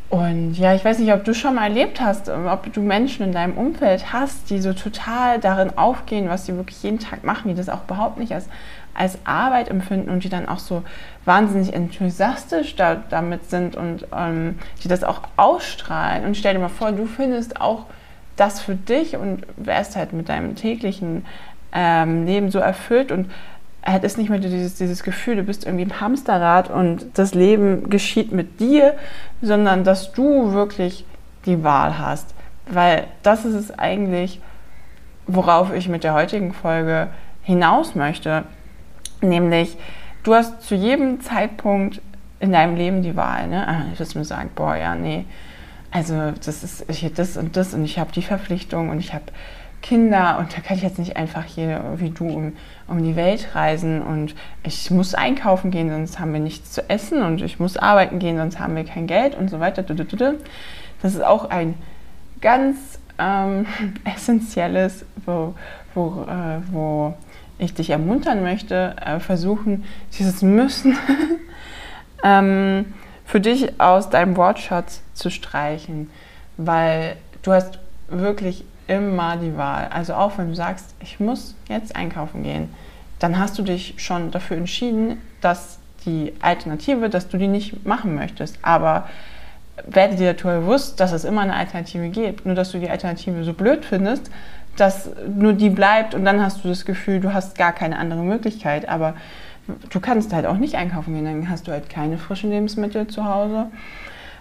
Und 0.09 0.55
ja, 0.55 0.73
ich 0.75 0.85
weiß 0.85 1.01
nicht, 1.01 1.13
ob 1.13 1.25
du 1.25 1.35
schon 1.35 1.57
mal 1.57 1.65
erlebt 1.65 2.01
hast, 2.01 2.29
ob 2.29 2.73
du 2.73 2.81
Menschen 2.81 3.27
in 3.27 3.33
deinem 3.33 3.59
Umfeld 3.59 4.13
hast, 4.13 4.51
die 4.51 4.61
so 4.61 4.73
total 4.73 5.41
darin 5.41 5.77
aufgehen, 5.77 6.29
was 6.29 6.47
sie 6.47 6.55
wirklich 6.55 6.81
jeden 6.85 7.01
Tag 7.01 7.25
machen, 7.25 7.49
die 7.49 7.55
das 7.55 7.69
auch 7.69 7.85
überhaupt 7.85 8.19
nicht 8.19 8.33
als, 8.33 8.49
als 8.97 9.19
Arbeit 9.25 9.69
empfinden 9.69 10.11
und 10.11 10.25
die 10.25 10.29
dann 10.29 10.49
auch 10.49 10.59
so 10.59 10.83
wahnsinnig 11.25 11.73
enthusiastisch 11.73 12.77
da, 12.77 12.97
damit 13.11 13.51
sind 13.51 13.77
und 13.77 14.07
ähm, 14.17 14.59
die 14.83 14.89
das 14.89 15.05
auch 15.05 15.23
ausstrahlen. 15.37 16.25
Und 16.25 16.37
stell 16.37 16.55
dir 16.55 16.61
mal 16.61 16.69
vor, 16.69 16.93
du 16.93 17.07
findest 17.07 17.61
auch 17.61 17.87
das 18.37 18.61
für 18.61 18.75
dich 18.75 19.17
und 19.17 19.47
wärst 19.57 19.97
halt 19.97 20.13
mit 20.13 20.29
deinem 20.29 20.57
täglichen 20.57 21.25
ähm, 21.73 22.27
Leben 22.27 22.51
so 22.51 22.59
erfüllt 22.59 23.13
und 23.13 23.31
hättest 23.83 24.19
nicht 24.19 24.31
mehr 24.31 24.39
dieses, 24.39 24.75
dieses 24.75 25.03
Gefühl, 25.03 25.37
du 25.37 25.43
bist 25.43 25.65
irgendwie 25.65 25.85
im 25.85 26.01
Hamsterrad 26.01 26.71
und 26.71 27.07
das 27.15 27.35
Leben 27.35 27.89
geschieht 27.89 28.33
mit 28.33 28.61
dir, 28.61 28.95
sondern 29.43 29.85
dass 29.85 30.13
du 30.13 30.53
wirklich 30.53 31.05
die 31.45 31.63
Wahl 31.63 31.99
hast. 31.99 32.35
Weil 32.69 33.05
das 33.23 33.45
ist 33.45 33.55
es 33.55 33.79
eigentlich, 33.79 34.41
worauf 35.27 35.73
ich 35.73 35.89
mit 35.89 36.03
der 36.03 36.15
heutigen 36.15 36.53
Folge 36.53 37.09
hinaus 37.43 37.95
möchte. 37.95 38.43
Nämlich, 39.29 39.77
du 40.23 40.35
hast 40.35 40.63
zu 40.63 40.75
jedem 40.75 41.21
Zeitpunkt 41.21 42.01
in 42.41 42.53
deinem 42.53 42.77
Leben 42.77 43.03
die 43.03 43.17
Wahl. 43.17 43.49
Ne? 43.49 43.67
Ah, 43.67 43.83
ich 43.93 43.99
würde 43.99 44.19
mir 44.19 44.25
sagen, 44.25 44.51
boah, 44.55 44.77
ja, 44.77 44.95
nee, 44.95 45.25
also 45.91 46.33
das 46.45 46.63
ist 46.63 46.85
hier 46.91 47.11
das 47.11 47.37
und 47.37 47.57
das 47.57 47.73
und 47.73 47.85
ich 47.85 47.99
habe 47.99 48.13
die 48.13 48.23
Verpflichtung 48.23 48.91
und 48.91 48.99
ich 48.99 49.15
habe 49.15 49.25
Kinder 49.83 50.39
und 50.39 50.57
da 50.57 50.61
kann 50.61 50.77
ich 50.77 50.83
jetzt 50.83 50.99
nicht 50.99 51.17
einfach 51.17 51.45
hier 51.45 51.83
wie 51.97 52.11
du 52.11 52.27
um, 52.27 52.53
um 52.89 53.03
die 53.03 53.15
Welt 53.15 53.55
reisen 53.55 54.03
und 54.03 54.35
ich 54.63 54.91
muss 54.91 55.15
einkaufen 55.15 55.71
gehen, 55.71 55.91
sonst 55.91 56.19
haben 56.19 56.33
wir 56.33 56.41
nichts 56.41 56.73
zu 56.73 56.89
essen 56.91 57.23
und 57.23 57.41
ich 57.41 57.61
muss 57.61 57.77
arbeiten 57.77 58.19
gehen, 58.19 58.37
sonst 58.37 58.59
haben 58.59 58.75
wir 58.75 58.85
kein 58.85 59.07
Geld 59.07 59.35
und 59.35 59.49
so 59.49 59.61
weiter. 59.61 59.83
Das 59.83 61.15
ist 61.15 61.25
auch 61.25 61.51
ein 61.51 61.75
ganz 62.41 62.99
ähm, 63.19 63.67
essentielles, 64.05 65.05
wo, 65.25 65.55
wo, 65.95 66.27
äh, 66.29 66.61
wo 66.73 67.15
ich 67.59 67.75
dich 67.75 67.91
ermuntern 67.91 68.43
möchte, 68.43 68.97
äh, 69.05 69.21
versuchen, 69.21 69.85
dieses 70.19 70.43
Müssen 70.43 70.97
ähm, 72.25 72.95
für 73.25 73.41
dich 73.41 73.81
aus 73.81 74.11
deinem 74.11 74.37
Wortschatz 74.37 75.03
zu 75.15 75.31
streichen, 75.31 76.11
weil 76.57 77.17
du 77.43 77.53
hast 77.53 77.79
wirklich 78.09 78.65
immer 78.89 79.37
die 79.37 79.57
Wahl. 79.57 79.89
Also 79.93 80.15
auch 80.15 80.39
wenn 80.39 80.49
du 80.49 80.55
sagst, 80.55 80.95
ich 81.01 81.19
muss 81.19 81.55
jetzt 81.69 81.97
einkaufen 81.97 82.43
gehen, 82.43 82.73
dann 83.19 83.39
hast 83.39 83.59
du 83.59 83.63
dich 83.63 83.95
schon 83.97 84.31
dafür 84.31 84.57
entschieden, 84.57 85.21
dass 85.41 85.79
die 86.05 86.35
Alternative, 86.41 87.09
dass 87.09 87.29
du 87.29 87.39
die 87.39 87.49
nicht 87.49 87.85
machen 87.85 88.15
möchtest. 88.15 88.59
Aber 88.63 89.09
werde 89.87 90.17
dir 90.17 90.35
darüber 90.35 90.61
bewusst, 90.61 91.01
dass 91.01 91.13
es 91.13 91.25
immer 91.25 91.43
eine 91.43 91.55
Alternative 91.55 92.09
gibt. 92.09 92.47
Nur 92.47 92.55
dass 92.55 92.73
du 92.73 92.79
die 92.79 92.89
Alternative 92.89 93.45
so 93.45 93.53
blöd 93.53 93.85
findest, 93.85 94.31
dass 94.77 95.11
nur 95.27 95.53
die 95.53 95.71
bleibt 95.71 96.15
und 96.15 96.25
dann 96.25 96.41
hast 96.41 96.65
du 96.65 96.69
das 96.69 96.85
Gefühl, 96.85 97.21
du 97.21 97.33
hast 97.33 97.57
gar 97.57 97.73
keine 97.73 97.99
andere 97.99 98.23
Möglichkeit. 98.23 98.89
Aber 98.89 99.15
du 99.91 100.01
kannst 100.01 100.33
halt 100.33 100.47
auch 100.47 100.57
nicht 100.57 100.77
einkaufen 100.77 101.15
gehen, 101.15 101.25
dann 101.25 101.51
hast 101.51 101.67
du 101.67 101.73
halt 101.73 101.89
keine 101.89 102.19
frischen 102.19 102.51
Lebensmittel 102.51 103.07
zu 103.07 103.25
Hause, 103.25 103.67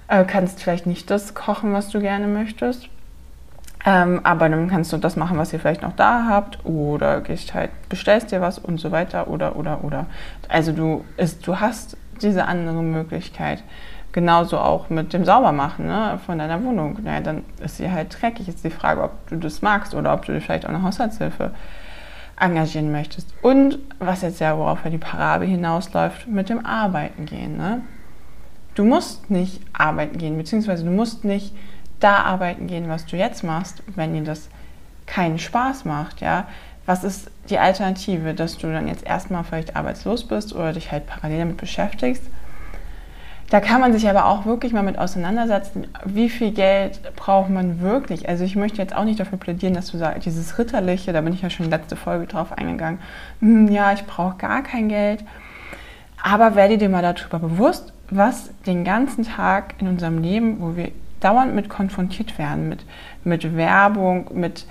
äh, 0.08 0.24
kannst 0.24 0.62
vielleicht 0.62 0.86
nicht 0.86 1.10
das 1.10 1.34
kochen, 1.34 1.74
was 1.74 1.90
du 1.90 2.00
gerne 2.00 2.28
möchtest. 2.28 2.90
Ähm, 3.88 4.22
aber 4.24 4.50
dann 4.50 4.68
kannst 4.68 4.92
du 4.94 4.98
das 4.98 5.16
machen, 5.16 5.38
was 5.38 5.54
ihr 5.54 5.60
vielleicht 5.60 5.84
noch 5.84 5.96
da 5.96 6.26
habt, 6.28 6.66
oder 6.66 7.22
gehst 7.22 7.54
halt, 7.54 7.70
bestellst 7.88 8.32
dir 8.32 8.42
was 8.42 8.58
und 8.58 8.80
so 8.80 8.92
weiter, 8.92 9.28
oder, 9.28 9.56
oder, 9.58 9.84
oder. 9.84 10.08
Also 10.50 10.72
du, 10.72 11.06
ist, 11.18 11.46
du 11.46 11.60
hast 11.60 11.96
diese 12.22 12.46
andere 12.46 12.84
Möglichkeit. 12.84 13.64
Genauso 14.12 14.58
auch 14.58 14.90
mit 14.90 15.12
dem 15.12 15.26
Saubermachen 15.26 15.88
ne, 15.88 16.20
von 16.26 16.38
deiner 16.38 16.64
Wohnung. 16.64 17.00
Naja, 17.04 17.20
dann 17.20 17.44
ist 17.62 17.78
sie 17.78 17.92
halt 17.92 18.16
dreckig. 18.22 18.48
Ist 18.48 18.64
die 18.64 18.70
Frage, 18.70 19.04
ob 19.04 19.28
du 19.28 19.36
das 19.36 19.62
magst 19.62 19.94
oder 19.94 20.14
ob 20.14 20.26
du 20.26 20.32
dir 20.32 20.42
vielleicht 20.42 20.66
auch 20.66 20.70
eine 20.70 20.84
Haushaltshilfe 20.84 21.52
engagieren 22.40 22.92
möchtest. 22.92 23.34
Und 23.42 23.80
was 24.00 24.22
jetzt 24.22 24.40
ja, 24.40 24.58
worauf 24.58 24.84
ja 24.84 24.90
die 24.90 24.98
Parabel 24.98 25.48
hinausläuft, 25.48 26.28
mit 26.28 26.50
dem 26.50 26.66
Arbeiten 26.66 27.26
gehen. 27.26 27.58
Ne? 27.58 27.82
Du 28.74 28.84
musst 28.84 29.30
nicht 29.30 29.62
arbeiten 29.74 30.18
gehen, 30.18 30.38
beziehungsweise 30.38 30.84
du 30.84 30.92
musst 30.92 31.24
nicht 31.24 31.56
da 32.00 32.24
arbeiten 32.24 32.68
gehen, 32.68 32.90
was 32.90 33.06
du 33.06 33.16
jetzt 33.16 33.44
machst, 33.44 33.84
wenn 33.96 34.14
dir 34.14 34.24
das 34.24 34.50
keinen 35.06 35.40
Spaß 35.40 35.86
macht, 35.86 36.22
ja. 36.22 36.48
Was 36.86 37.04
ist 37.04 37.32
die 37.50 37.60
Alternative, 37.60 38.34
dass 38.34 38.58
du 38.58 38.72
dann 38.72 38.88
jetzt 38.88 39.06
erstmal 39.06 39.44
vielleicht 39.44 39.76
arbeitslos 39.76 40.28
bist 40.28 40.54
oder 40.54 40.74
dich 40.74 40.92
halt 40.92 41.06
parallel 41.08 41.40
damit 41.40 41.58
beschäftigst? 41.58 42.24
Da 43.50 43.60
kann 43.60 43.80
man 43.80 43.94
sich 43.94 44.10
aber 44.10 44.26
auch 44.26 44.46
wirklich 44.46 44.74
mal 44.74 44.82
mit 44.82 44.98
auseinandersetzen, 44.98 45.88
wie 46.04 46.30
viel 46.30 46.52
Geld 46.52 47.00
braucht 47.16 47.52
man 47.52 47.80
wirklich. 47.80 48.28
Also 48.28 48.44
ich 48.44 48.56
möchte 48.56 48.82
jetzt 48.82 48.96
auch 48.96 49.04
nicht 49.04 49.20
dafür 49.20 49.38
plädieren, 49.38 49.76
dass 49.76 49.92
du 49.92 49.98
sagst, 50.00 50.26
dieses 50.26 50.58
Ritterliche, 50.58 51.14
da 51.14 51.22
bin 51.22 51.34
ich 51.34 51.44
ja 51.44 51.52
schon 51.52 51.70
letzte 51.70 51.96
Folge 51.96 52.26
drauf 52.26 52.52
eingegangen, 52.52 53.00
hm, 53.42 53.68
ja, 53.68 53.94
ich 53.94 54.04
brauche 54.06 54.38
gar 54.38 54.64
kein 54.64 54.90
Geld. 54.90 55.24
Aber 56.24 56.56
werde 56.56 56.80
dir 56.80 56.90
mal 56.90 57.04
darüber 57.04 57.38
bewusst, 57.38 57.94
was 58.10 58.50
den 58.66 58.84
ganzen 58.84 59.26
Tag 59.26 59.76
in 59.80 59.88
unserem 59.88 60.24
Leben, 60.24 60.60
wo 60.60 60.76
wir 60.76 60.92
dauernd 61.20 61.54
mit 61.54 61.70
konfrontiert 61.70 62.40
werden, 62.40 62.68
mit, 62.68 62.84
mit 63.24 63.56
Werbung, 63.56 64.32
mit 64.34 64.66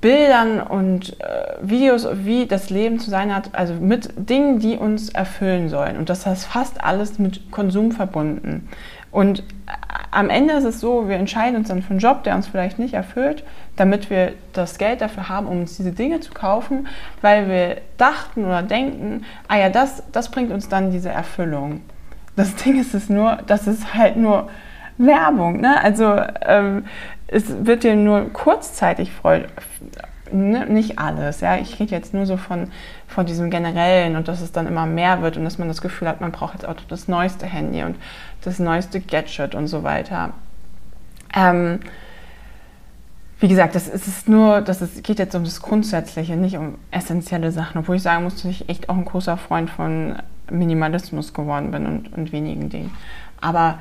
Bildern 0.00 0.60
und 0.60 1.20
äh, 1.20 1.56
Videos, 1.60 2.08
wie 2.24 2.46
das 2.46 2.70
Leben 2.70 2.98
zu 2.98 3.10
sein 3.10 3.34
hat, 3.34 3.50
also 3.52 3.74
mit 3.74 4.08
Dingen, 4.16 4.58
die 4.58 4.76
uns 4.76 5.10
erfüllen 5.10 5.68
sollen. 5.68 5.98
Und 5.98 6.08
das 6.08 6.24
heißt 6.24 6.46
fast 6.46 6.82
alles 6.82 7.18
mit 7.18 7.50
Konsum 7.50 7.92
verbunden. 7.92 8.68
Und 9.10 9.40
äh, 9.40 9.42
am 10.10 10.30
Ende 10.30 10.54
ist 10.54 10.64
es 10.64 10.80
so, 10.80 11.08
wir 11.08 11.16
entscheiden 11.16 11.56
uns 11.56 11.68
dann 11.68 11.82
für 11.82 11.90
einen 11.90 11.98
Job, 11.98 12.24
der 12.24 12.34
uns 12.34 12.46
vielleicht 12.46 12.78
nicht 12.78 12.94
erfüllt, 12.94 13.44
damit 13.76 14.08
wir 14.08 14.32
das 14.54 14.78
Geld 14.78 15.02
dafür 15.02 15.28
haben, 15.28 15.46
um 15.46 15.60
uns 15.60 15.76
diese 15.76 15.92
Dinge 15.92 16.20
zu 16.20 16.32
kaufen, 16.32 16.88
weil 17.20 17.48
wir 17.48 17.76
dachten 17.98 18.44
oder 18.46 18.62
denken, 18.62 19.24
ah 19.48 19.58
ja, 19.58 19.68
das, 19.68 20.02
das 20.12 20.30
bringt 20.30 20.50
uns 20.50 20.68
dann 20.68 20.90
diese 20.90 21.10
Erfüllung. 21.10 21.82
Das 22.36 22.54
Ding 22.56 22.80
ist 22.80 22.94
es 22.94 23.10
nur, 23.10 23.38
dass 23.46 23.66
es 23.66 23.94
halt 23.94 24.16
nur 24.16 24.48
Werbung. 25.06 25.60
Ne? 25.60 25.82
Also 25.82 26.20
ähm, 26.42 26.84
es 27.26 27.44
wird 27.64 27.84
dir 27.84 27.96
nur 27.96 28.32
kurzzeitig 28.32 29.12
freuen. 29.12 29.46
Ne? 30.32 30.66
Nicht 30.66 30.98
alles. 30.98 31.40
Ja? 31.40 31.56
Ich 31.56 31.78
rede 31.80 31.92
jetzt 31.92 32.14
nur 32.14 32.26
so 32.26 32.36
von, 32.36 32.70
von 33.08 33.26
diesem 33.26 33.50
Generellen 33.50 34.16
und 34.16 34.28
dass 34.28 34.40
es 34.40 34.52
dann 34.52 34.66
immer 34.66 34.86
mehr 34.86 35.22
wird 35.22 35.36
und 35.36 35.44
dass 35.44 35.58
man 35.58 35.68
das 35.68 35.80
Gefühl 35.80 36.08
hat, 36.08 36.20
man 36.20 36.32
braucht 36.32 36.54
jetzt 36.54 36.66
auch 36.68 36.74
das 36.88 37.08
neueste 37.08 37.46
Handy 37.46 37.82
und 37.82 37.96
das 38.42 38.58
neueste 38.58 39.00
Gadget 39.00 39.54
und 39.54 39.66
so 39.66 39.82
weiter. 39.82 40.30
Ähm, 41.34 41.80
wie 43.40 43.48
gesagt, 43.48 43.74
das 43.74 43.88
ist 43.88 44.28
nur, 44.28 44.60
das 44.60 44.82
ist, 44.82 45.02
geht 45.02 45.18
jetzt 45.18 45.34
um 45.34 45.44
das 45.44 45.62
Grundsätzliche, 45.62 46.36
nicht 46.36 46.58
um 46.58 46.76
essentielle 46.90 47.52
Sachen. 47.52 47.78
Obwohl 47.78 47.96
ich 47.96 48.02
sagen 48.02 48.24
muss, 48.24 48.34
dass 48.34 48.44
ich 48.44 48.68
echt 48.68 48.90
auch 48.90 48.96
ein 48.96 49.06
großer 49.06 49.38
Freund 49.38 49.70
von 49.70 50.16
Minimalismus 50.50 51.32
geworden 51.32 51.70
bin 51.70 51.86
und, 51.86 52.12
und 52.12 52.32
wenigen 52.32 52.68
Dingen. 52.68 52.90
Aber 53.40 53.78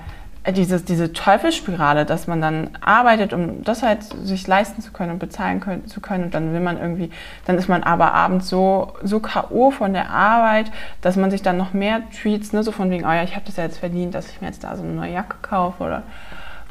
dieses, 0.47 0.85
diese 0.85 1.13
Teufelsspirale, 1.13 2.05
dass 2.05 2.27
man 2.27 2.41
dann 2.41 2.69
arbeitet, 2.81 3.33
um 3.33 3.63
das 3.63 3.83
halt 3.83 4.03
sich 4.23 4.47
leisten 4.47 4.81
zu 4.81 4.91
können 4.91 5.11
und 5.11 5.19
bezahlen 5.19 5.59
können, 5.59 5.87
zu 5.87 5.99
können 5.99 6.25
und 6.25 6.33
dann 6.33 6.53
will 6.53 6.61
man 6.61 6.79
irgendwie, 6.79 7.11
dann 7.45 7.57
ist 7.57 7.67
man 7.67 7.83
aber 7.83 8.13
abends 8.13 8.47
so, 8.47 8.93
so 9.03 9.19
K.O. 9.19 9.71
von 9.71 9.93
der 9.93 10.09
Arbeit, 10.09 10.71
dass 11.01 11.17
man 11.17 11.29
sich 11.29 11.41
dann 11.41 11.57
noch 11.57 11.73
mehr 11.73 12.01
Tweets, 12.11 12.53
ne, 12.53 12.63
so 12.63 12.71
von 12.71 12.89
wegen, 12.89 13.05
oh 13.05 13.11
ja, 13.11 13.23
ich 13.23 13.35
habe 13.35 13.45
das 13.45 13.57
ja 13.57 13.63
jetzt 13.63 13.79
verdient, 13.79 14.15
dass 14.15 14.29
ich 14.29 14.41
mir 14.41 14.47
jetzt 14.47 14.63
da 14.63 14.75
so 14.75 14.83
eine 14.83 14.93
neue 14.93 15.13
Jacke 15.13 15.35
kaufe 15.41 15.83
oder 15.83 16.03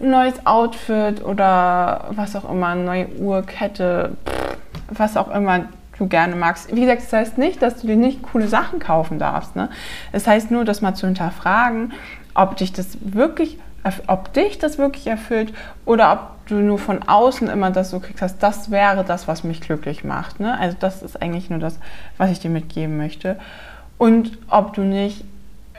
ein 0.01 0.11
neues 0.11 0.47
Outfit 0.47 1.25
oder 1.25 2.07
was 2.11 2.37
auch 2.37 2.51
immer, 2.51 2.69
eine 2.69 2.85
neue 2.85 3.09
Uhrkette, 3.19 4.17
was 4.91 5.17
auch 5.17 5.31
immer 5.31 5.65
du 5.99 6.07
gerne 6.07 6.37
magst. 6.37 6.75
Wie 6.75 6.81
gesagt, 6.81 7.03
das 7.03 7.13
heißt 7.13 7.39
nicht, 7.39 7.61
dass 7.61 7.81
du 7.81 7.89
dir 7.89 7.97
nicht 7.97 8.23
coole 8.23 8.49
Sachen 8.49 8.79
kaufen 8.79 9.19
darfst. 9.19 9.57
Ne? 9.57 9.69
Es 10.13 10.27
heißt 10.27 10.51
nur, 10.51 10.65
das 10.65 10.81
mal 10.81 10.95
zu 10.95 11.07
hinterfragen, 11.07 11.93
ob 12.35 12.57
dich 12.57 12.73
das 12.73 12.99
wirklich, 13.01 13.59
ob 14.07 14.33
dich 14.33 14.59
das 14.59 14.79
wirklich 14.79 15.07
erfüllt 15.07 15.53
oder 15.85 16.13
ob 16.13 16.47
du 16.49 16.57
nur 16.57 16.79
von 16.79 17.03
außen 17.03 17.49
immer 17.49 17.71
das 17.71 17.91
so 17.91 18.01
kriegst, 18.01 18.23
hast, 18.23 18.39
das 18.43 18.71
wäre 18.71 19.05
das, 19.05 19.29
was 19.29 19.45
mich 19.45 19.61
glücklich 19.61 20.05
macht. 20.05 20.41
Ne? 20.41 20.59
Also 20.59 20.77
das 20.79 21.03
ist 21.03 21.21
eigentlich 21.21 21.51
nur 21.51 21.59
das, 21.59 21.79
was 22.17 22.31
ich 22.31 22.41
dir 22.41 22.51
mitgeben 22.51 22.97
möchte. 22.97 23.39
Und 23.99 24.39
ob 24.49 24.75
du 24.75 24.83
nicht 24.83 25.25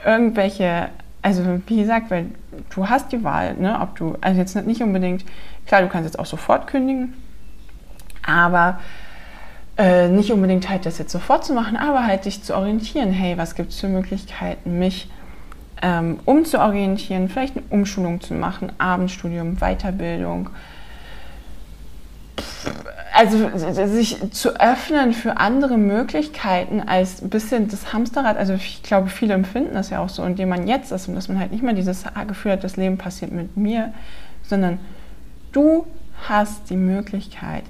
irgendwelche, 0.04 0.88
also 1.22 1.60
wie 1.66 1.80
gesagt, 1.80 2.10
weil 2.10 2.26
du 2.74 2.88
hast 2.88 3.12
die 3.12 3.24
Wahl, 3.24 3.54
ne? 3.54 3.80
ob 3.80 3.96
du, 3.96 4.16
also 4.20 4.38
jetzt 4.38 4.54
nicht 4.66 4.82
unbedingt, 4.82 5.24
klar, 5.66 5.82
du 5.82 5.88
kannst 5.88 6.06
jetzt 6.06 6.18
auch 6.18 6.26
sofort 6.26 6.66
kündigen, 6.66 7.14
aber 8.26 8.78
äh, 9.76 10.08
nicht 10.08 10.32
unbedingt 10.32 10.68
halt 10.68 10.86
das 10.86 10.98
jetzt 10.98 11.12
sofort 11.12 11.44
zu 11.44 11.54
machen, 11.54 11.76
aber 11.76 12.06
halt 12.06 12.26
dich 12.26 12.42
zu 12.42 12.54
orientieren, 12.56 13.12
hey, 13.12 13.38
was 13.38 13.54
gibt 13.54 13.70
es 13.70 13.80
für 13.80 13.88
Möglichkeiten, 13.88 14.78
mich 14.78 15.10
ähm, 15.82 16.20
umzuorientieren, 16.24 17.28
vielleicht 17.28 17.56
eine 17.56 17.66
Umschulung 17.70 18.20
zu 18.20 18.34
machen, 18.34 18.72
Abendstudium, 18.78 19.56
Weiterbildung. 19.56 20.50
also 23.14 23.50
sich 23.86 24.18
zu 24.32 24.60
öffnen 24.60 25.12
für 25.12 25.38
andere 25.38 25.78
Möglichkeiten 25.78 26.80
als 26.80 27.22
ein 27.22 27.30
bisschen 27.30 27.68
das 27.68 27.92
Hamsterrad. 27.92 28.36
Also 28.36 28.54
ich 28.54 28.82
glaube, 28.82 29.08
viele 29.08 29.34
empfinden 29.34 29.74
das 29.74 29.90
ja 29.90 30.00
auch 30.00 30.08
so, 30.08 30.22
indem 30.24 30.50
man 30.50 30.66
jetzt 30.66 30.92
ist 30.92 31.08
und 31.08 31.14
dass 31.14 31.28
man 31.28 31.38
halt 31.38 31.52
nicht 31.52 31.62
mehr 31.62 31.74
dieses 31.74 32.04
Gefühl 32.26 32.52
hat, 32.52 32.64
das 32.64 32.76
Leben 32.76 32.98
passiert 32.98 33.32
mit 33.32 33.56
mir, 33.56 33.92
sondern 34.42 34.78
du 35.52 35.86
hast 36.28 36.68
die 36.70 36.76
Möglichkeit, 36.76 37.64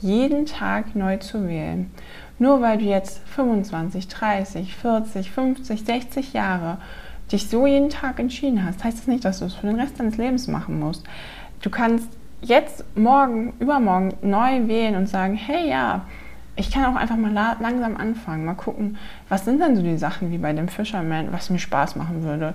jeden 0.00 0.44
Tag 0.44 0.94
neu 0.94 1.16
zu 1.16 1.48
wählen. 1.48 1.90
Nur 2.38 2.60
weil 2.60 2.78
du 2.78 2.84
jetzt 2.84 3.20
25, 3.28 4.08
30, 4.08 4.74
40, 4.74 5.30
50, 5.30 5.84
60 5.84 6.32
Jahre 6.32 6.78
dich 7.32 7.48
so 7.48 7.66
jeden 7.66 7.90
Tag 7.90 8.18
entschieden 8.18 8.64
hast, 8.64 8.84
heißt 8.84 8.98
das 8.98 9.06
nicht, 9.06 9.24
dass 9.24 9.40
du 9.40 9.46
es 9.46 9.54
für 9.54 9.66
den 9.66 9.80
Rest 9.80 9.98
deines 9.98 10.16
Lebens 10.16 10.48
machen 10.48 10.78
musst. 10.78 11.04
Du 11.62 11.70
kannst 11.70 12.08
jetzt, 12.42 12.84
morgen, 12.96 13.54
übermorgen 13.58 14.14
neu 14.22 14.68
wählen 14.68 14.96
und 14.96 15.08
sagen, 15.08 15.34
hey 15.34 15.68
ja, 15.68 16.02
ich 16.56 16.70
kann 16.70 16.84
auch 16.84 16.98
einfach 16.98 17.16
mal 17.16 17.32
langsam 17.32 17.96
anfangen, 17.96 18.44
mal 18.44 18.54
gucken, 18.54 18.96
was 19.28 19.44
sind 19.44 19.60
denn 19.60 19.74
so 19.74 19.82
die 19.82 19.96
Sachen 19.96 20.30
wie 20.30 20.38
bei 20.38 20.52
dem 20.52 20.68
Fisherman, 20.68 21.32
was 21.32 21.50
mir 21.50 21.58
Spaß 21.58 21.96
machen 21.96 22.22
würde. 22.22 22.54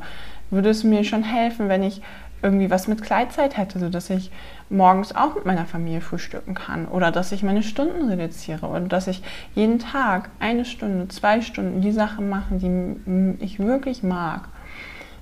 Würde 0.52 0.70
es 0.70 0.84
mir 0.84 1.04
schon 1.04 1.24
helfen, 1.24 1.68
wenn 1.68 1.84
ich 1.84 2.02
irgendwie 2.42 2.72
was 2.72 2.88
mit 2.88 3.02
Kleidzeit 3.02 3.58
hätte, 3.58 3.80
sodass 3.80 4.10
ich 4.10 4.32
morgens 4.70 5.14
auch 5.14 5.36
mit 5.36 5.46
meiner 5.46 5.66
Familie 5.66 6.00
frühstücken 6.00 6.54
kann 6.54 6.88
oder 6.88 7.12
dass 7.12 7.34
ich 7.34 7.44
meine 7.44 7.64
Stunden 7.64 8.08
reduziere 8.08 8.66
oder 8.68 8.82
dass 8.82 9.08
ich 9.08 9.22
jeden 9.56 9.80
Tag 9.80 10.30
eine 10.40 10.64
Stunde, 10.64 11.10
zwei 11.10 11.42
Stunden 11.42 11.82
die 11.82 11.92
Sachen 11.92 12.30
mache, 12.30 12.56
die 12.56 13.36
ich 13.44 13.60
wirklich 13.60 14.04
mag, 14.04 14.48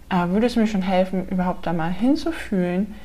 äh, 0.09 0.27
würde 0.29 0.47
es 0.47 0.55
mir 0.55 0.67
schon 0.67 0.81
helfen, 0.81 1.27
überhaupt 1.29 1.65
da 1.65 1.73
mal 1.73 1.91
hinzufühlen, 1.91 2.95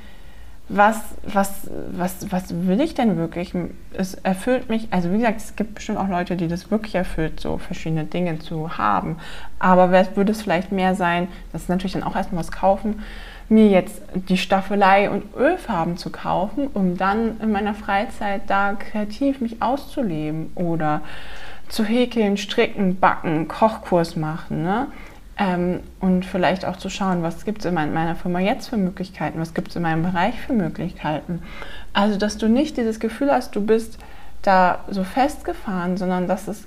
was, 0.69 0.97
was, 1.25 1.69
was, 1.91 2.33
was 2.33 2.67
will 2.67 2.81
ich 2.81 2.95
denn 2.95 3.17
wirklich? 3.19 3.53
Es 3.93 4.15
erfüllt 4.15 4.71
mich, 4.71 4.89
also 4.91 5.13
wie 5.13 5.19
gesagt, 5.19 5.39
es 5.39 5.57
gibt 5.57 5.75
bestimmt 5.75 5.99
auch 5.99 6.09
Leute, 6.09 6.37
die 6.37 6.49
das 6.49 6.71
wirklich 6.71 6.95
erfüllt, 6.95 7.41
so 7.41 7.59
verschiedene 7.59 8.05
Dinge 8.05 8.39
zu 8.39 8.79
haben. 8.79 9.17
Aber 9.59 9.91
würde 10.17 10.33
es 10.33 10.41
vielleicht 10.41 10.73
mehr 10.73 10.95
sein, 10.95 11.29
das 11.53 11.63
ist 11.63 11.69
natürlich 11.69 11.93
dann 11.93 12.05
auch 12.05 12.17
erstmal 12.17 12.41
was 12.41 12.53
kaufen, 12.53 13.03
mir 13.51 13.69
jetzt 13.69 14.01
die 14.15 14.39
Staffelei 14.39 15.11
und 15.11 15.25
Ölfarben 15.37 15.99
zu 15.99 16.11
kaufen, 16.11 16.69
um 16.73 16.97
dann 16.97 17.39
in 17.41 17.53
meiner 17.53 17.75
Freizeit 17.75 18.43
da 18.47 18.75
kreativ 18.75 19.41
mich 19.43 19.61
auszuleben 19.61 20.53
oder 20.55 21.03
zu 21.69 21.85
häkeln, 21.85 22.39
stricken, 22.39 22.99
backen, 22.99 23.49
Kochkurs 23.49 24.17
machen. 24.17 24.63
Ne? 24.63 24.87
Ähm, 25.39 25.81
und 26.01 26.27
vielleicht 26.27 26.65
auch 26.65 26.77
zu 26.77 26.91
schauen, 26.91 27.23
was 27.23 27.45
gibt 27.45 27.61
es 27.61 27.65
in 27.65 27.75
meiner 27.75 28.17
Firma 28.17 28.41
jetzt 28.41 28.69
für 28.69 28.77
Möglichkeiten, 28.77 29.41
was 29.41 29.55
gibt 29.55 29.69
es 29.69 29.77
in 29.77 29.83
meinem 29.83 30.03
Bereich 30.03 30.39
für 30.39 30.53
Möglichkeiten. 30.53 31.43
Also, 31.93 32.19
dass 32.19 32.37
du 32.37 32.49
nicht 32.49 32.77
dieses 32.77 33.01
Gefühl 33.01 33.31
hast, 33.31 33.57
du 33.57 33.65
bist 33.65 33.99
da 34.43 34.81
so 34.89 35.05
festgefahren, 35.05 35.97
sondern 35.97 36.27
dass 36.29 36.49
es 36.49 36.67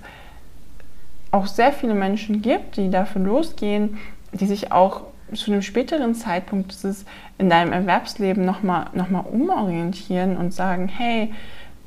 auch 1.31 1.47
sehr 1.47 1.73
viele 1.73 1.93
Menschen 1.93 2.41
gibt, 2.41 2.77
die 2.77 2.89
dafür 2.89 3.21
losgehen, 3.21 3.97
die 4.31 4.45
sich 4.45 4.71
auch 4.71 5.01
zu 5.33 5.51
einem 5.51 5.61
späteren 5.61 6.15
Zeitpunkt 6.15 6.71
dieses 6.71 7.05
in 7.37 7.49
deinem 7.49 7.73
Erwerbsleben 7.73 8.45
nochmal 8.45 8.87
noch 8.93 9.09
mal 9.09 9.19
umorientieren 9.19 10.37
und 10.37 10.53
sagen, 10.53 10.87
hey, 10.87 11.33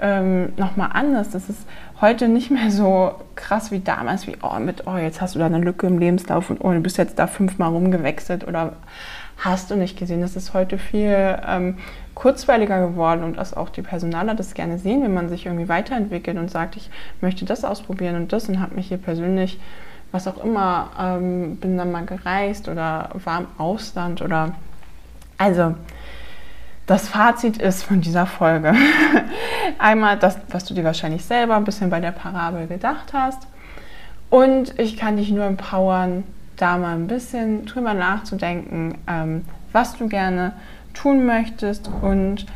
ähm, 0.00 0.52
nochmal 0.56 0.90
anders. 0.92 1.30
Das 1.30 1.48
ist 1.48 1.66
heute 2.00 2.28
nicht 2.28 2.50
mehr 2.50 2.70
so 2.70 3.14
krass 3.34 3.70
wie 3.70 3.80
damals, 3.80 4.26
wie 4.26 4.36
oh, 4.42 4.58
mit, 4.58 4.86
oh, 4.86 4.96
jetzt 4.96 5.20
hast 5.20 5.34
du 5.34 5.38
da 5.38 5.46
eine 5.46 5.58
Lücke 5.58 5.86
im 5.86 5.98
Lebenslauf 5.98 6.50
und 6.50 6.60
oh, 6.60 6.72
du 6.72 6.80
bist 6.80 6.98
jetzt 6.98 7.18
da 7.18 7.26
fünfmal 7.26 7.70
rumgewechselt 7.70 8.46
oder 8.46 8.74
hast 9.38 9.70
du 9.70 9.76
nicht 9.76 9.98
gesehen. 9.98 10.20
Das 10.20 10.36
ist 10.36 10.54
heute 10.54 10.78
viel 10.78 11.38
ähm, 11.46 11.78
kurzweiliger 12.14 12.88
geworden 12.88 13.22
und 13.22 13.36
dass 13.36 13.54
auch 13.54 13.68
die 13.68 13.82
Personaler 13.82 14.34
das 14.34 14.54
gerne 14.54 14.78
sehen, 14.78 15.02
wenn 15.02 15.14
man 15.14 15.28
sich 15.28 15.46
irgendwie 15.46 15.68
weiterentwickelt 15.68 16.36
und 16.36 16.50
sagt, 16.50 16.76
ich 16.76 16.90
möchte 17.20 17.44
das 17.44 17.64
ausprobieren 17.64 18.16
und 18.16 18.32
das 18.32 18.48
und 18.48 18.60
habe 18.60 18.74
mich 18.74 18.88
hier 18.88 18.98
persönlich, 18.98 19.60
was 20.10 20.26
auch 20.26 20.42
immer, 20.42 20.90
ähm, 20.98 21.56
bin 21.56 21.76
dann 21.76 21.92
mal 21.92 22.06
gereist 22.06 22.68
oder 22.68 23.10
war 23.24 23.40
im 23.40 23.46
Ausland 23.58 24.22
oder 24.22 24.54
also 25.36 25.74
das 26.88 27.06
Fazit 27.06 27.58
ist 27.58 27.84
von 27.84 28.00
dieser 28.00 28.24
Folge 28.26 28.74
einmal 29.78 30.18
das, 30.18 30.38
was 30.50 30.64
du 30.64 30.72
dir 30.72 30.84
wahrscheinlich 30.84 31.22
selber 31.22 31.54
ein 31.54 31.64
bisschen 31.64 31.90
bei 31.90 32.00
der 32.00 32.12
Parabel 32.12 32.66
gedacht 32.66 33.12
hast. 33.12 33.46
Und 34.30 34.78
ich 34.78 34.96
kann 34.96 35.18
dich 35.18 35.30
nur 35.30 35.44
empowern, 35.44 36.24
da 36.56 36.78
mal 36.78 36.94
ein 36.94 37.06
bisschen 37.06 37.66
drüber 37.66 37.92
nachzudenken, 37.92 38.96
ähm, 39.06 39.44
was 39.70 39.98
du 39.98 40.08
gerne 40.08 40.54
tun 40.94 41.26
möchtest 41.26 41.90
und 42.00 42.46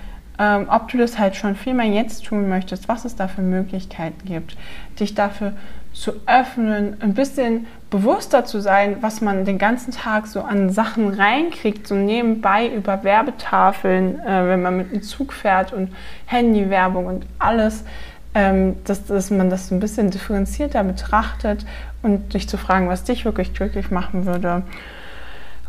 ähm, 0.42 0.66
ob 0.68 0.88
du 0.88 0.98
das 0.98 1.18
halt 1.18 1.36
schon 1.36 1.54
viel 1.54 1.72
mehr 1.72 1.86
jetzt 1.86 2.24
tun 2.24 2.48
möchtest, 2.48 2.88
was 2.88 3.04
es 3.04 3.14
da 3.14 3.28
für 3.28 3.42
Möglichkeiten 3.42 4.24
gibt, 4.24 4.56
dich 4.98 5.14
dafür 5.14 5.52
zu 5.92 6.12
öffnen, 6.26 6.96
ein 7.00 7.14
bisschen 7.14 7.66
bewusster 7.90 8.44
zu 8.44 8.60
sein, 8.60 8.96
was 9.02 9.20
man 9.20 9.44
den 9.44 9.58
ganzen 9.58 9.92
Tag 9.92 10.26
so 10.26 10.40
an 10.40 10.70
Sachen 10.70 11.14
reinkriegt, 11.14 11.86
so 11.86 11.94
nebenbei 11.94 12.66
über 12.66 13.04
Werbetafeln, 13.04 14.18
äh, 14.18 14.48
wenn 14.48 14.62
man 14.62 14.78
mit 14.78 14.90
dem 14.90 15.02
Zug 15.02 15.32
fährt 15.32 15.72
und 15.72 15.94
Handywerbung 16.26 17.06
und 17.06 17.26
alles, 17.38 17.84
ähm, 18.34 18.76
dass, 18.84 19.04
dass 19.04 19.30
man 19.30 19.48
das 19.48 19.68
so 19.68 19.76
ein 19.76 19.80
bisschen 19.80 20.10
differenzierter 20.10 20.82
betrachtet 20.82 21.64
und 22.02 22.34
dich 22.34 22.48
zu 22.48 22.56
fragen, 22.56 22.88
was 22.88 23.04
dich 23.04 23.24
wirklich 23.24 23.54
glücklich 23.54 23.90
machen 23.90 24.26
würde. 24.26 24.62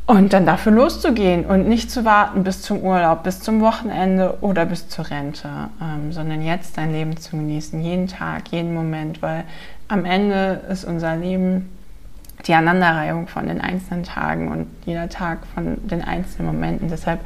Und 0.06 0.34
dann 0.34 0.46
dafür 0.46 0.74
loszugehen 0.74 1.46
und 1.46 1.68
nicht 1.70 1.90
zu 1.90 2.04
warten 2.04 2.44
bis 2.44 2.62
zum 2.62 2.80
Urlaub, 2.80 3.24
bis 3.24 3.40
zum 3.40 3.62
Wochenende 3.62 4.38
oder 4.42 4.66
bis 4.66 4.90
zur 4.90 5.10
Rente, 5.10 5.48
ähm, 5.82 6.12
sondern 6.12 6.42
jetzt 6.42 6.78
dein 6.78 6.92
Leben 6.92 7.16
zu 7.16 7.38
genießen, 7.38 7.82
jeden 7.82 8.08
Tag, 8.08 8.50
jeden 8.50 8.74
Moment, 8.74 9.22
weil 9.22 9.46
am 9.88 10.04
Ende 10.04 10.62
ist 10.70 10.84
unser 10.84 11.16
Leben 11.16 11.70
die 12.46 12.54
Aneinanderreihung 12.54 13.28
von 13.28 13.48
den 13.48 13.62
einzelnen 13.62 14.04
Tagen 14.04 14.52
und 14.52 14.68
jeder 14.86 15.08
Tag 15.08 15.40
von 15.54 15.78
den 15.88 16.02
einzelnen 16.02 16.48
Momenten. 16.48 16.90
Deshalb 16.90 17.22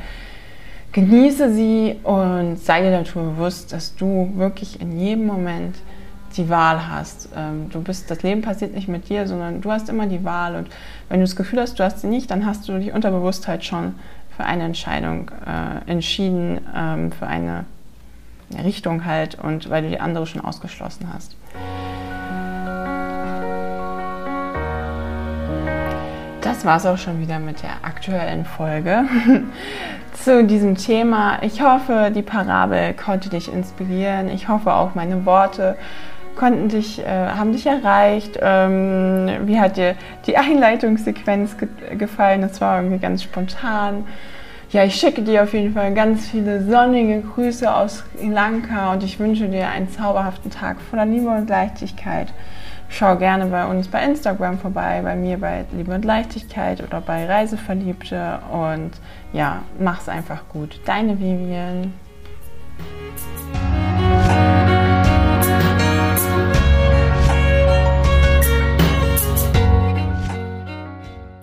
genieße 0.92 1.54
sie 1.54 1.96
und 2.04 2.60
sei 2.60 2.82
dir 2.82 2.92
dazu 2.92 3.20
bewusst, 3.20 3.74
dass 3.74 3.96
du 3.96 4.32
wirklich 4.36 4.80
in 4.80 5.00
jedem 5.00 5.26
Moment 5.26 5.76
die 6.38 6.50
Wahl 6.50 6.89
hast. 6.89 7.30
Ähm, 7.36 7.69
du 7.69 7.82
bist, 7.82 8.10
das 8.10 8.23
Leben 8.23 8.41
passiert 8.41 8.73
nicht 8.73 8.88
mit 8.88 9.10
dir, 9.10 9.28
sondern 9.28 9.62
du 9.62 9.71
hast 9.71 9.89
immer 9.89 10.06
die 10.06 10.23
Wahl. 10.23 10.56
Und 10.56 10.67
wenn 11.10 11.19
du 11.19 11.26
das 11.26 11.36
Gefühl 11.36 11.60
hast, 11.60 11.80
du 11.80 11.84
hast 11.84 12.02
sie 12.02 12.08
nicht, 12.08 12.32
dann 12.32 12.45
hast 12.45 12.67
du 12.67 12.78
die 12.80 12.91
Unterbewusstheit 12.91 13.65
schon 13.65 13.95
für 14.36 14.43
eine 14.43 14.63
Entscheidung 14.63 15.32
äh, 15.45 15.89
entschieden, 15.89 16.62
ähm, 16.76 17.12
für 17.12 17.28
eine 17.28 17.65
Richtung 18.63 19.04
halt 19.06 19.36
und 19.36 19.69
weil 19.69 19.82
du 19.82 19.89
die 19.89 20.00
andere 20.00 20.26
schon 20.26 20.41
ausgeschlossen 20.41 21.10
hast. 21.13 21.36
Das 26.41 26.63
war 26.63 26.78
es 26.78 26.86
auch 26.86 26.97
schon 26.97 27.19
wieder 27.19 27.39
mit 27.39 27.62
der 27.62 27.71
aktuellen 27.84 28.45
Folge 28.45 29.04
zu 30.13 30.45
diesem 30.45 30.76
Thema. 30.76 31.43
Ich 31.43 31.62
hoffe, 31.62 32.12
die 32.15 32.21
Parabel 32.21 32.93
konnte 32.93 33.30
dich 33.30 33.52
inspirieren. 33.52 34.30
Ich 34.30 34.47
hoffe 34.47 34.73
auch 34.73 34.95
meine 34.95 35.26
Worte 35.26 35.78
konnten 36.38 36.69
dich, 36.69 37.00
äh, 37.00 37.06
haben 37.06 37.52
dich 37.52 37.65
erreicht. 37.65 38.39
Ähm, 38.41 39.30
wie 39.45 39.60
hat 39.60 39.78
dir 39.78 39.95
die 40.26 40.38
Einleitungssequenz 40.38 41.58
ge 41.58 41.67
gefallen? 41.97 42.41
Das 42.41 42.62
war 42.62 42.78
irgendwie 42.78 43.00
ganz 43.00 43.23
spontan. 43.23 44.06
Ja, 44.69 44.84
ich 44.84 44.95
schicke 44.95 45.21
dir 45.21 45.43
auf 45.43 45.54
jeden 45.54 45.73
Fall 45.73 45.93
ganz 45.93 46.28
viele 46.28 46.62
sonnige 46.62 47.21
Grüße 47.21 47.73
aus 47.73 48.04
Sri 48.17 48.28
Lanka 48.28 48.93
und 48.93 49.04
ich 49.04 49.17
wünsche 49.17 49.47
dir 49.47 49.69
einen 49.69 49.89
zauberhaften 49.89 50.52
Tag 50.52 50.82
voller 50.82 51.06
Liebe 51.06 51.30
und 51.30 51.50
Leichtigkeit. 51.50 52.28
Schau 52.89 53.15
gerne 53.15 53.45
bei 53.45 53.65
uns 53.65 53.88
bei 53.88 54.04
Instagram 54.04 54.60
vorbei, 54.60 55.02
bei 55.04 55.15
mir 55.15 55.38
bei 55.38 55.65
Liebe 55.71 55.93
und 55.93 56.06
Leichtigkeit 56.06 56.82
oder 56.84 57.02
bei 57.02 57.26
Reiseverliebte 57.26 58.39
und 58.52 58.91
ja, 59.34 59.62
mach's 59.80 60.10
einfach 60.10 60.47
gut. 60.50 60.80
Deine 60.86 61.17
Vivian. 61.17 61.93